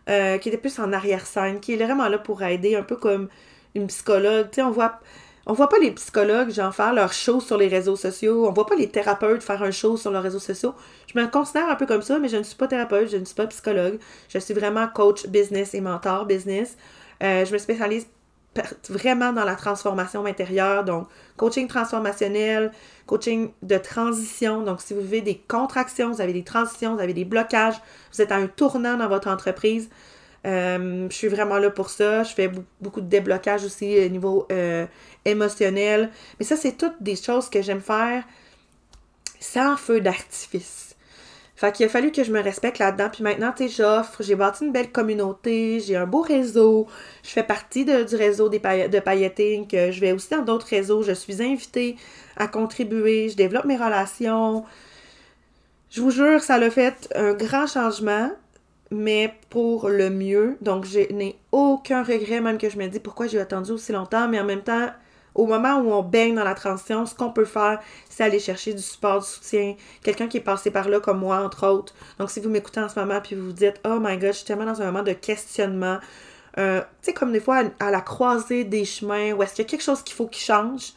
euh, 0.09 0.37
qui 0.39 0.49
était 0.49 0.57
plus 0.57 0.79
en 0.79 0.91
arrière-scène, 0.91 1.59
qui 1.59 1.73
est 1.73 1.83
vraiment 1.83 2.07
là 2.07 2.17
pour 2.17 2.41
aider, 2.41 2.75
un 2.75 2.83
peu 2.83 2.95
comme 2.95 3.29
une 3.75 3.87
psychologue. 3.87 4.47
Tu 4.51 4.55
sais, 4.55 4.61
on 4.63 4.71
voit, 4.71 4.99
on 5.45 5.53
voit 5.53 5.69
pas 5.69 5.77
les 5.77 5.91
psychologues, 5.91 6.49
genre, 6.49 6.73
faire 6.73 6.93
leur 6.93 7.13
show 7.13 7.39
sur 7.39 7.57
les 7.57 7.67
réseaux 7.67 7.95
sociaux. 7.95 8.47
On 8.47 8.51
voit 8.53 8.65
pas 8.65 8.75
les 8.75 8.89
thérapeutes 8.89 9.43
faire 9.43 9.61
un 9.61 9.71
show 9.71 9.97
sur 9.97 10.11
les 10.11 10.19
réseaux 10.19 10.39
sociaux. 10.39 10.73
Je 11.13 11.19
me 11.19 11.27
considère 11.27 11.69
un 11.69 11.75
peu 11.75 11.85
comme 11.85 12.01
ça, 12.01 12.17
mais 12.17 12.29
je 12.29 12.37
ne 12.37 12.43
suis 12.43 12.55
pas 12.55 12.67
thérapeute, 12.67 13.11
je 13.11 13.17
ne 13.17 13.25
suis 13.25 13.35
pas 13.35 13.45
psychologue. 13.47 13.99
Je 14.29 14.39
suis 14.39 14.53
vraiment 14.55 14.87
coach 14.87 15.27
business 15.27 15.75
et 15.75 15.81
mentor 15.81 16.25
business. 16.25 16.75
Euh, 17.21 17.45
je 17.45 17.53
me 17.53 17.59
spécialise 17.59 18.07
vraiment 18.89 19.31
dans 19.31 19.45
la 19.45 19.55
transformation 19.55 20.25
intérieure, 20.25 20.83
donc 20.83 21.07
coaching 21.37 21.67
transformationnel, 21.67 22.71
coaching 23.05 23.51
de 23.61 23.77
transition. 23.77 24.61
Donc, 24.63 24.81
si 24.81 24.93
vous 24.93 25.01
vivez 25.01 25.21
des 25.21 25.37
contractions, 25.47 26.11
vous 26.11 26.21
avez 26.21 26.33
des 26.33 26.43
transitions, 26.43 26.95
vous 26.95 27.01
avez 27.01 27.13
des 27.13 27.25
blocages, 27.25 27.75
vous 28.13 28.21
êtes 28.21 28.31
à 28.31 28.35
un 28.35 28.47
tournant 28.47 28.97
dans 28.97 29.07
votre 29.07 29.29
entreprise, 29.29 29.89
euh, 30.45 31.07
je 31.09 31.15
suis 31.15 31.27
vraiment 31.27 31.57
là 31.57 31.69
pour 31.69 31.89
ça. 31.89 32.23
Je 32.23 32.33
fais 32.33 32.51
beaucoup 32.79 33.01
de 33.01 33.07
déblocage 33.07 33.63
aussi 33.63 33.99
au 33.99 34.09
niveau 34.09 34.47
euh, 34.51 34.85
émotionnel. 35.25 36.09
Mais 36.39 36.45
ça, 36.45 36.55
c'est 36.55 36.77
toutes 36.77 37.01
des 37.01 37.15
choses 37.15 37.49
que 37.49 37.61
j'aime 37.61 37.81
faire 37.81 38.23
sans 39.39 39.75
feu 39.77 40.01
d'artifice. 40.01 40.90
Fait 41.61 41.71
qu'il 41.71 41.85
a 41.85 41.89
fallu 41.89 42.11
que 42.11 42.23
je 42.23 42.31
me 42.31 42.41
respecte 42.41 42.79
là-dedans. 42.79 43.09
Puis 43.13 43.21
maintenant, 43.21 43.53
tu 43.55 43.69
sais, 43.69 43.75
j'offre, 43.83 44.23
j'ai 44.23 44.33
bâti 44.33 44.65
une 44.65 44.71
belle 44.71 44.91
communauté, 44.91 45.79
j'ai 45.79 45.95
un 45.95 46.07
beau 46.07 46.21
réseau. 46.21 46.87
Je 47.21 47.29
fais 47.29 47.43
partie 47.43 47.85
du 47.85 48.15
réseau 48.15 48.49
de 48.49 48.57
pailletting, 48.57 49.67
que 49.67 49.91
je 49.91 50.01
vais 50.01 50.11
aussi 50.11 50.29
dans 50.31 50.41
d'autres 50.41 50.65
réseaux. 50.65 51.03
Je 51.03 51.11
suis 51.11 51.39
invitée 51.39 51.97
à 52.35 52.47
contribuer, 52.47 53.29
je 53.29 53.35
développe 53.35 53.65
mes 53.65 53.77
relations. 53.77 54.65
Je 55.91 56.01
vous 56.01 56.09
jure, 56.09 56.41
ça 56.41 56.55
a 56.55 56.69
fait 56.71 57.07
un 57.13 57.33
grand 57.33 57.67
changement, 57.67 58.31
mais 58.89 59.31
pour 59.51 59.87
le 59.87 60.09
mieux. 60.09 60.57
Donc, 60.61 60.85
je 60.85 61.13
n'ai 61.13 61.37
aucun 61.51 62.01
regret, 62.01 62.41
même 62.41 62.57
que 62.57 62.71
je 62.71 62.77
me 62.79 62.87
dis 62.87 62.99
pourquoi 62.99 63.27
j'ai 63.27 63.39
attendu 63.39 63.69
aussi 63.69 63.91
longtemps, 63.91 64.27
mais 64.27 64.39
en 64.39 64.45
même 64.45 64.63
temps, 64.63 64.89
au 65.33 65.45
moment 65.45 65.77
où 65.79 65.91
on 65.91 66.03
baigne 66.03 66.35
dans 66.35 66.43
la 66.43 66.55
transition, 66.55 67.05
ce 67.05 67.15
qu'on 67.15 67.31
peut 67.31 67.45
faire, 67.45 67.79
c'est 68.09 68.23
aller 68.23 68.39
chercher 68.39 68.73
du 68.73 68.81
support, 68.81 69.21
du 69.21 69.27
soutien, 69.27 69.75
quelqu'un 70.03 70.27
qui 70.27 70.37
est 70.37 70.41
passé 70.41 70.71
par 70.71 70.89
là 70.89 70.99
comme 70.99 71.19
moi, 71.19 71.37
entre 71.37 71.67
autres. 71.67 71.93
Donc, 72.19 72.29
si 72.29 72.39
vous 72.39 72.49
m'écoutez 72.49 72.79
en 72.79 72.89
ce 72.89 72.99
moment 72.99 73.21
puis 73.21 73.35
vous 73.35 73.47
vous 73.47 73.53
dites, 73.53 73.79
oh 73.85 73.97
my 74.01 74.17
god, 74.17 74.31
je 74.33 74.37
suis 74.37 74.45
tellement 74.45 74.65
dans 74.65 74.81
un 74.81 74.85
moment 74.85 75.03
de 75.03 75.13
questionnement, 75.13 75.99
euh, 76.57 76.81
tu 76.81 76.87
sais, 77.01 77.13
comme 77.13 77.31
des 77.31 77.39
fois 77.39 77.63
à, 77.79 77.91
la 77.91 78.01
croisée 78.01 78.63
des 78.65 78.83
chemins, 78.83 79.31
où 79.33 79.41
est-ce 79.41 79.55
qu'il 79.55 79.63
y 79.63 79.67
a 79.67 79.69
quelque 79.69 79.83
chose 79.83 80.03
qu'il 80.03 80.15
faut 80.15 80.27
qu'il 80.27 80.43
change, 80.43 80.93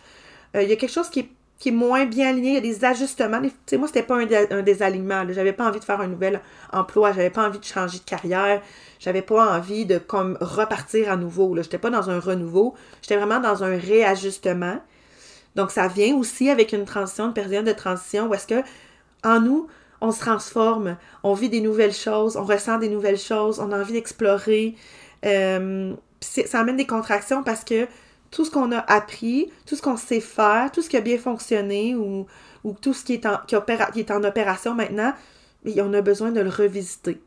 euh, 0.57 0.63
il 0.63 0.69
y 0.69 0.73
a 0.73 0.77
quelque 0.77 0.93
chose 0.93 1.11
qui 1.11 1.21
est 1.21 1.31
qui 1.65 1.71
est 1.71 1.73
moins 1.73 2.05
bien 2.05 2.29
aligné, 2.29 2.51
il 2.51 2.55
y 2.57 2.59
a 2.59 2.61
des 2.61 2.85
ajustements. 2.85 3.41
Tu 3.41 3.51
sais, 3.65 3.79
moi, 3.79 3.89
c'était 3.89 4.03
pas 4.03 4.19
un, 4.19 4.61
désalignement. 4.61 5.25
J'avais 5.31 5.55
pas 5.55 5.67
envie 5.67 5.81
de 5.81 5.85
faire 5.85 5.99
un 5.99 6.09
nouvel 6.09 6.43
emploi, 6.71 7.13
j'avais 7.13 7.31
pas 7.31 7.47
envie 7.47 7.59
de 7.59 7.65
changer 7.65 8.01
de 8.01 8.05
carrière, 8.05 8.61
j'avais 8.99 9.23
pas 9.23 9.57
envie 9.57 9.87
de 9.87 9.97
comme 9.97 10.37
repartir 10.43 11.11
à 11.11 11.17
nouveau. 11.17 11.57
Je 11.57 11.63
n'étais 11.63 11.79
pas 11.79 11.89
dans 11.89 12.11
un 12.11 12.21
renouveau, 12.21 12.75
j'étais 13.01 13.17
vraiment 13.17 13.41
dans 13.41 13.65
un 13.65 13.79
réajustement. 13.79 14.79
Donc, 15.55 15.71
ça 15.71 15.89
vient 15.89 16.15
aussi 16.17 16.51
avec 16.51 16.75
une 16.75 16.85
transition, 16.85 17.29
une 17.29 17.33
période 17.33 17.65
de 17.65 17.73
transition 17.73 18.27
où 18.27 18.35
est-ce 18.35 18.47
que, 18.47 18.63
en 19.27 19.41
nous, 19.41 19.67
on 20.03 20.13
se 20.13 20.21
transforme, 20.21 20.99
on 21.23 21.33
vit 21.33 21.49
des 21.49 21.63
nouvelles 21.63 21.95
choses, 21.95 22.37
on 22.37 22.45
ressent 22.45 22.77
des 22.77 22.91
nouvelles 22.91 23.17
choses, 23.17 23.59
on 23.59 23.73
a 23.73 23.81
envie 23.81 23.95
d'explorer. 23.95 24.75
Euh, 25.25 25.95
ça 26.21 26.61
amène 26.61 26.77
des 26.77 26.87
contractions 26.87 27.43
parce 27.43 27.65
que 27.65 27.87
tout 28.35 28.45
ce 28.45 28.51
qu'on 28.51 28.73
a 28.73 28.81
appris, 28.81 29.49
tout 29.65 29.77
ce 29.77 29.83
qu'on 29.83 29.97
sait 29.97 30.21
faire, 30.21 30.73
tout 30.73 30.83
ce 30.83 30.91
qui 30.91 30.97
a 30.97 31.01
bien 31.01 31.19
fonctionné 31.19 31.95
ou, 31.95 32.27
tout 32.81 32.93
ce 32.93 33.05
qui 33.05 33.15
est, 33.15 33.27
en, 33.27 34.25
opération 34.25 34.75
maintenant, 34.75 35.13
on 35.65 35.95
a 35.95 36.01
besoin 36.01 36.33
de 36.33 36.41
le 36.41 36.51
revisiter. 36.51 37.23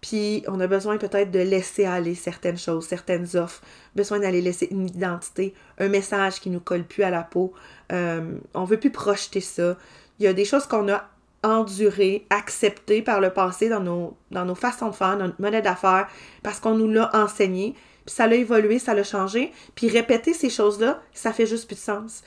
Puis 0.00 0.44
on 0.48 0.58
a 0.60 0.66
besoin 0.66 0.96
peut-être 0.96 1.30
de 1.30 1.40
laisser 1.40 1.84
aller 1.84 2.14
certaines 2.14 2.56
choses, 2.56 2.86
certaines 2.86 3.36
offres, 3.36 3.60
besoin 3.94 4.20
d'aller 4.20 4.40
laisser 4.40 4.68
une 4.70 4.86
identité, 4.86 5.52
un 5.78 5.88
message 5.88 6.40
qui 6.40 6.48
nous 6.48 6.60
colle 6.60 6.84
plus 6.84 7.02
à 7.02 7.10
la 7.10 7.24
peau. 7.24 7.52
Euh, 7.92 8.38
on 8.54 8.64
veut 8.64 8.78
plus 8.78 8.92
projeter 8.92 9.42
ça. 9.42 9.76
Il 10.18 10.24
y 10.24 10.28
a 10.28 10.32
des 10.32 10.46
choses 10.46 10.66
qu'on 10.66 10.90
a 10.90 11.10
endurées, 11.42 12.26
acceptées 12.30 13.02
par 13.02 13.20
le 13.20 13.30
passé 13.30 13.68
dans 13.68 13.80
nos, 13.80 14.16
dans 14.30 14.46
nos 14.46 14.54
façons 14.54 14.88
de 14.88 14.94
faire, 14.94 15.18
dans 15.18 15.26
notre 15.26 15.42
modèle 15.42 15.62
d'affaires, 15.62 16.08
parce 16.42 16.58
qu'on 16.58 16.74
nous 16.74 16.90
l'a 16.90 17.10
enseigné, 17.14 17.74
ça 18.08 18.26
l'a 18.26 18.36
évolué, 18.36 18.78
ça 18.78 18.94
l'a 18.94 19.04
changé, 19.04 19.52
puis 19.74 19.88
répéter 19.88 20.34
ces 20.34 20.50
choses-là, 20.50 21.00
ça 21.12 21.32
fait 21.32 21.46
juste 21.46 21.66
plus 21.66 21.76
de 21.76 21.80
sens. 21.80 22.22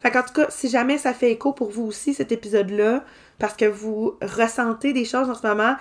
Fait 0.00 0.10
qu'en 0.10 0.22
tout 0.22 0.32
cas, 0.32 0.46
si 0.50 0.68
jamais 0.68 0.98
ça 0.98 1.14
fait 1.14 1.32
écho 1.32 1.52
pour 1.52 1.70
vous 1.70 1.84
aussi, 1.84 2.14
cet 2.14 2.32
épisode-là, 2.32 3.04
parce 3.38 3.54
que 3.54 3.64
vous 3.64 4.16
ressentez 4.20 4.92
des 4.92 5.04
choses 5.04 5.28
en 5.30 5.34
ce 5.34 5.46
moment, 5.46 5.76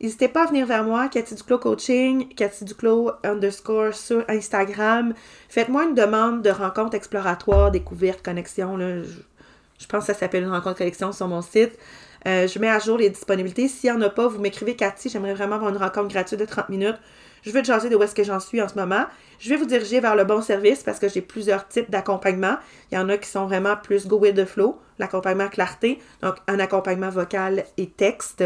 N'hésitez 0.00 0.28
pas 0.28 0.42
à 0.42 0.46
venir 0.46 0.66
vers 0.66 0.84
moi, 0.84 1.08
Cathy 1.08 1.34
Duclos 1.34 1.58
Coaching, 1.58 2.28
Cathy 2.34 2.66
Duclos 2.66 3.12
underscore 3.24 3.94
sur 3.94 4.24
Instagram. 4.28 5.14
Faites-moi 5.48 5.84
une 5.84 5.94
demande 5.94 6.42
de 6.42 6.50
rencontre 6.50 6.94
exploratoire, 6.94 7.70
découverte, 7.70 8.22
connexion. 8.22 8.76
Je, 8.78 9.86
pense 9.88 10.06
que 10.06 10.12
ça 10.12 10.18
s'appelle 10.18 10.42
une 10.42 10.50
rencontre 10.50 10.76
connexion 10.78 11.12
sur 11.12 11.28
mon 11.28 11.40
site. 11.40 11.78
Euh, 12.26 12.46
je 12.46 12.58
mets 12.58 12.68
à 12.68 12.78
jour 12.78 12.98
les 12.98 13.08
disponibilités. 13.08 13.68
S'il 13.68 13.90
n'y 13.90 13.96
en 13.96 14.02
a 14.02 14.10
pas, 14.10 14.28
vous 14.28 14.38
m'écrivez 14.38 14.76
Cathy, 14.76 15.08
j'aimerais 15.08 15.32
vraiment 15.32 15.54
avoir 15.54 15.70
une 15.70 15.78
rencontre 15.78 16.08
gratuite 16.08 16.40
de 16.40 16.44
30 16.44 16.68
minutes. 16.68 16.98
Je 17.46 17.52
vais 17.52 17.62
te 17.62 17.68
jaser 17.68 17.88
de 17.88 17.94
où 17.94 18.02
est-ce 18.02 18.14
que 18.14 18.24
j'en 18.24 18.40
suis 18.40 18.60
en 18.60 18.66
ce 18.66 18.74
moment. 18.74 19.06
Je 19.38 19.50
vais 19.50 19.56
vous 19.56 19.66
diriger 19.66 20.00
vers 20.00 20.16
le 20.16 20.24
bon 20.24 20.42
service 20.42 20.82
parce 20.82 20.98
que 20.98 21.08
j'ai 21.08 21.20
plusieurs 21.20 21.68
types 21.68 21.88
d'accompagnement. 21.88 22.56
Il 22.90 22.96
y 22.96 22.98
en 22.98 23.08
a 23.08 23.16
qui 23.16 23.30
sont 23.30 23.46
vraiment 23.46 23.76
plus 23.76 24.08
go 24.08 24.18
with 24.18 24.34
the 24.34 24.44
flow, 24.44 24.80
l'accompagnement 24.98 25.46
clarté, 25.46 26.00
donc 26.22 26.34
un 26.48 26.58
accompagnement 26.58 27.08
vocal 27.08 27.64
et 27.76 27.88
texte 27.88 28.42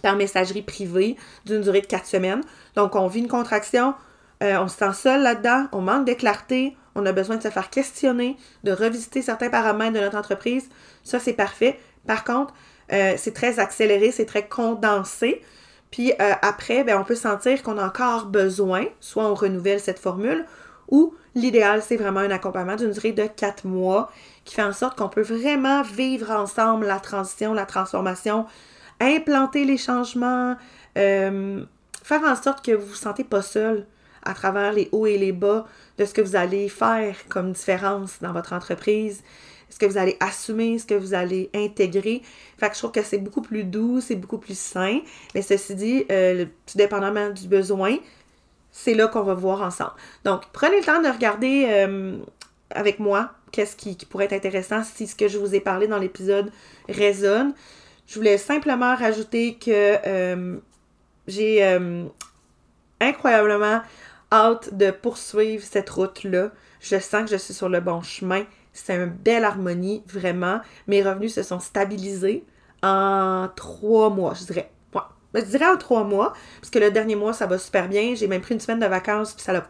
par 0.00 0.16
messagerie 0.16 0.62
privée 0.62 1.16
d'une 1.44 1.60
durée 1.60 1.82
de 1.82 1.86
quatre 1.86 2.06
semaines. 2.06 2.40
Donc, 2.76 2.96
on 2.96 3.08
vit 3.08 3.20
une 3.20 3.28
contraction, 3.28 3.94
euh, 4.42 4.56
on 4.58 4.68
se 4.68 4.78
sent 4.78 4.94
seul 4.94 5.22
là-dedans, 5.22 5.66
on 5.72 5.82
manque 5.82 6.06
de 6.06 6.14
clarté, 6.14 6.74
on 6.94 7.04
a 7.04 7.12
besoin 7.12 7.36
de 7.36 7.42
se 7.42 7.50
faire 7.50 7.68
questionner, 7.68 8.38
de 8.64 8.72
revisiter 8.72 9.20
certains 9.20 9.50
paramètres 9.50 9.92
de 9.92 10.00
notre 10.00 10.16
entreprise. 10.16 10.70
Ça, 11.04 11.18
c'est 11.18 11.34
parfait. 11.34 11.78
Par 12.06 12.24
contre, 12.24 12.54
euh, 12.90 13.14
c'est 13.18 13.34
très 13.34 13.58
accéléré, 13.58 14.12
c'est 14.12 14.24
très 14.24 14.48
condensé. 14.48 15.42
Puis 15.92 16.12
euh, 16.20 16.32
après, 16.42 16.82
ben, 16.82 16.98
on 16.98 17.04
peut 17.04 17.14
sentir 17.14 17.62
qu'on 17.62 17.78
a 17.78 17.86
encore 17.86 18.26
besoin, 18.26 18.86
soit 18.98 19.24
on 19.24 19.34
renouvelle 19.34 19.78
cette 19.78 20.00
formule, 20.00 20.44
ou 20.88 21.14
l'idéal, 21.36 21.82
c'est 21.82 21.96
vraiment 21.96 22.20
un 22.20 22.30
accompagnement 22.30 22.76
d'une 22.76 22.90
durée 22.90 23.12
de 23.12 23.26
quatre 23.26 23.64
mois 23.66 24.10
qui 24.44 24.56
fait 24.56 24.62
en 24.62 24.72
sorte 24.72 24.98
qu'on 24.98 25.08
peut 25.08 25.22
vraiment 25.22 25.82
vivre 25.82 26.30
ensemble 26.30 26.86
la 26.86 26.98
transition, 26.98 27.54
la 27.54 27.66
transformation, 27.66 28.46
implanter 29.00 29.64
les 29.64 29.78
changements, 29.78 30.56
euh, 30.98 31.64
faire 32.02 32.22
en 32.24 32.36
sorte 32.36 32.64
que 32.64 32.72
vous 32.72 32.86
vous 32.86 32.94
sentez 32.94 33.22
pas 33.22 33.42
seul 33.42 33.86
à 34.24 34.34
travers 34.34 34.72
les 34.72 34.88
hauts 34.92 35.06
et 35.06 35.18
les 35.18 35.32
bas 35.32 35.66
de 35.98 36.04
ce 36.04 36.14
que 36.14 36.20
vous 36.20 36.36
allez 36.36 36.68
faire 36.68 37.16
comme 37.28 37.52
différence 37.52 38.18
dans 38.20 38.32
votre 38.32 38.54
entreprise, 38.54 39.22
ce 39.72 39.78
que 39.78 39.86
vous 39.86 39.96
allez 39.96 40.18
assumer, 40.20 40.78
ce 40.78 40.84
que 40.84 40.94
vous 40.94 41.14
allez 41.14 41.48
intégrer. 41.54 42.20
Fait 42.58 42.68
que 42.68 42.74
je 42.74 42.78
trouve 42.78 42.92
que 42.92 43.02
c'est 43.02 43.18
beaucoup 43.18 43.40
plus 43.40 43.64
doux, 43.64 44.02
c'est 44.02 44.16
beaucoup 44.16 44.36
plus 44.36 44.58
sain. 44.58 45.00
Mais 45.34 45.40
ceci 45.40 45.74
dit, 45.74 46.04
euh, 46.12 46.44
tout 46.66 46.76
dépendamment 46.76 47.30
du 47.30 47.48
besoin, 47.48 47.96
c'est 48.70 48.92
là 48.92 49.08
qu'on 49.08 49.22
va 49.22 49.32
voir 49.32 49.62
ensemble. 49.62 49.92
Donc, 50.24 50.42
prenez 50.52 50.76
le 50.76 50.84
temps 50.84 51.00
de 51.00 51.08
regarder 51.08 51.66
euh, 51.70 52.18
avec 52.70 52.98
moi 52.98 53.30
qu'est-ce 53.50 53.74
qui, 53.74 53.96
pourrait 54.04 54.26
être 54.26 54.34
intéressant 54.34 54.82
si 54.84 55.06
ce 55.06 55.14
que 55.16 55.26
je 55.26 55.38
vous 55.38 55.54
ai 55.54 55.60
parlé 55.60 55.86
dans 55.86 55.98
l'épisode 55.98 56.52
résonne. 56.90 57.54
Je 58.06 58.16
voulais 58.16 58.36
simplement 58.36 58.94
rajouter 58.94 59.54
que 59.54 59.96
euh, 60.06 60.58
j'ai 61.26 61.62
incroyablement 63.00 63.80
hâte 64.30 64.74
de 64.74 64.90
poursuivre 64.90 65.64
cette 65.64 65.88
route-là. 65.88 66.50
Je 66.80 66.98
sens 66.98 67.24
que 67.24 67.30
je 67.30 67.36
suis 67.36 67.54
sur 67.54 67.70
le 67.70 67.80
bon 67.80 68.02
chemin. 68.02 68.44
C'est 68.72 68.96
une 68.96 69.06
belle 69.06 69.44
harmonie, 69.44 70.02
vraiment. 70.06 70.60
Mes 70.86 71.02
revenus 71.02 71.34
se 71.34 71.42
sont 71.42 71.60
stabilisés 71.60 72.44
en 72.82 73.48
trois 73.54 74.10
mois, 74.10 74.34
je 74.34 74.44
dirais. 74.44 74.70
Ouais. 74.94 75.02
Je 75.34 75.40
dirais 75.42 75.66
en 75.66 75.76
trois 75.76 76.04
mois, 76.04 76.32
parce 76.60 76.70
que 76.70 76.78
le 76.78 76.90
dernier 76.90 77.16
mois, 77.16 77.32
ça 77.32 77.46
va 77.46 77.58
super 77.58 77.88
bien. 77.88 78.14
J'ai 78.14 78.28
même 78.28 78.40
pris 78.40 78.54
une 78.54 78.60
semaine 78.60 78.80
de 78.80 78.86
vacances, 78.86 79.34
puis 79.34 79.42
ça 79.42 79.52
l'a 79.52 79.66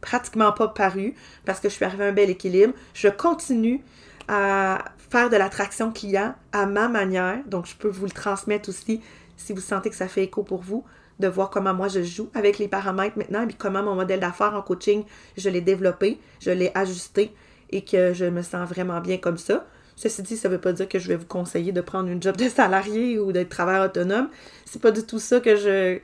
pratiquement 0.00 0.52
pas 0.52 0.68
paru, 0.68 1.14
parce 1.44 1.60
que 1.60 1.68
je 1.68 1.74
suis 1.74 1.84
arrivée 1.84 2.04
à 2.04 2.08
un 2.08 2.12
bel 2.12 2.30
équilibre. 2.30 2.74
Je 2.94 3.08
continue 3.08 3.84
à 4.28 4.84
faire 5.10 5.30
de 5.30 5.36
l'attraction 5.36 5.92
client 5.92 6.34
à 6.52 6.66
ma 6.66 6.88
manière. 6.88 7.38
Donc, 7.46 7.66
je 7.66 7.76
peux 7.76 7.88
vous 7.88 8.04
le 8.04 8.10
transmettre 8.10 8.68
aussi 8.68 9.00
si 9.36 9.52
vous 9.52 9.60
sentez 9.60 9.90
que 9.90 9.96
ça 9.96 10.08
fait 10.08 10.24
écho 10.24 10.42
pour 10.42 10.62
vous, 10.62 10.84
de 11.18 11.28
voir 11.28 11.50
comment 11.50 11.74
moi 11.74 11.88
je 11.88 12.02
joue 12.02 12.30
avec 12.34 12.58
les 12.58 12.68
paramètres 12.68 13.16
maintenant 13.18 13.46
et 13.46 13.52
comment 13.52 13.82
mon 13.82 13.94
modèle 13.94 14.20
d'affaires 14.20 14.54
en 14.54 14.62
coaching, 14.62 15.04
je 15.36 15.48
l'ai 15.48 15.60
développé, 15.60 16.18
je 16.40 16.50
l'ai 16.50 16.70
ajusté 16.74 17.34
et 17.70 17.82
que 17.82 18.12
je 18.14 18.24
me 18.24 18.42
sens 18.42 18.68
vraiment 18.68 19.00
bien 19.00 19.18
comme 19.18 19.38
ça. 19.38 19.66
Ceci 19.96 20.22
dit, 20.22 20.36
ça 20.36 20.48
ne 20.48 20.54
veut 20.54 20.60
pas 20.60 20.72
dire 20.72 20.88
que 20.88 20.98
je 20.98 21.08
vais 21.08 21.16
vous 21.16 21.26
conseiller 21.26 21.72
de 21.72 21.80
prendre 21.80 22.08
une 22.08 22.22
job 22.22 22.36
de 22.36 22.48
salarié 22.48 23.18
ou 23.18 23.32
d'être 23.32 23.48
travailleur 23.48 23.86
autonome. 23.86 24.28
C'est 24.66 24.80
pas 24.80 24.90
du 24.90 25.02
tout 25.02 25.18
ça 25.18 25.40
que 25.40 25.56
je, 25.56 25.98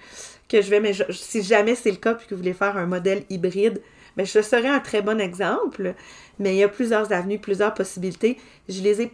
que 0.48 0.62
je 0.62 0.70
vais, 0.70 0.80
mais 0.80 0.92
si 1.10 1.42
jamais 1.42 1.74
c'est 1.74 1.90
le 1.90 1.98
cas 1.98 2.14
et 2.14 2.26
que 2.26 2.34
vous 2.34 2.38
voulez 2.38 2.54
faire 2.54 2.76
un 2.78 2.86
modèle 2.86 3.24
hybride, 3.28 3.82
mais 4.16 4.24
je 4.24 4.40
serais 4.40 4.68
un 4.68 4.80
très 4.80 5.02
bon 5.02 5.20
exemple. 5.20 5.94
Mais 6.38 6.54
il 6.54 6.58
y 6.58 6.62
a 6.62 6.68
plusieurs 6.68 7.12
avenues, 7.12 7.38
plusieurs 7.38 7.74
possibilités. 7.74 8.38
Je 8.68 8.80
les 8.80 9.02
ai, 9.02 9.12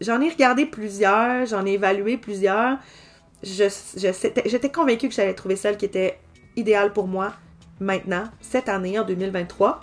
j'en 0.00 0.20
ai 0.22 0.30
regardé 0.30 0.64
plusieurs, 0.64 1.44
j'en 1.44 1.66
ai 1.66 1.72
évalué 1.72 2.16
plusieurs. 2.16 2.78
Je, 3.42 3.64
j'étais 3.96 4.70
convaincue 4.70 5.08
que 5.08 5.14
j'allais 5.14 5.34
trouver 5.34 5.56
celle 5.56 5.76
qui 5.76 5.84
était 5.84 6.18
idéale 6.56 6.94
pour 6.94 7.08
moi 7.08 7.34
maintenant, 7.80 8.24
cette 8.40 8.68
année, 8.68 8.98
en 8.98 9.04
2023 9.04 9.80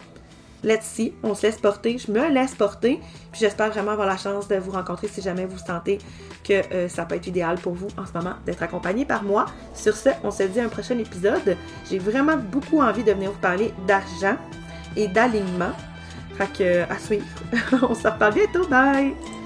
let's 0.64 0.86
see, 0.86 1.14
on 1.24 1.34
se 1.34 1.44
laisse 1.44 1.58
porter, 1.58 1.98
je 1.98 2.12
me 2.12 2.30
laisse 2.30 2.56
porter, 2.56 3.00
puis 3.32 3.42
j'espère 3.42 3.70
vraiment 3.72 3.92
avoir 3.92 4.08
la 4.08 4.18
chance 4.18 4.48
de 4.48 4.56
vous 4.56 4.72
rencontrer 4.72 5.08
si 5.08 5.22
jamais 5.22 5.46
vous 5.46 5.58
sentez 5.58 6.00
que 6.44 6.54
euh, 6.74 6.90
ça 6.90 7.06
peut 7.06 7.16
être 7.16 7.28
idéal 7.28 7.58
pour 7.58 7.74
vous 7.74 7.88
en 7.98 8.06
ce 8.06 8.14
moment 8.14 8.36
d'être 8.46 8.64
accompagné 8.64 9.06
par 9.06 9.24
moi. 9.24 9.46
Sur 9.74 9.96
ce, 9.96 10.10
on 10.24 10.32
se 10.32 10.44
dit 10.44 10.60
à 10.60 10.66
un 10.66 10.70
prochain 10.70 10.98
épisode. 10.98 11.58
J'ai 11.90 12.00
vraiment 12.00 12.38
beaucoup 12.38 12.82
envie 12.82 13.04
de 13.04 13.12
venir 13.12 13.32
vous 13.32 13.40
parler 13.40 13.74
d'argent 13.88 14.36
et 14.96 15.08
d'alignement. 15.08 15.72
Fait 16.38 16.52
que, 16.58 16.92
à 16.92 16.98
suivre. 16.98 17.26
on 17.82 17.94
se 17.94 18.08
reparle 18.08 18.34
bientôt, 18.34 18.68
bye! 18.68 19.41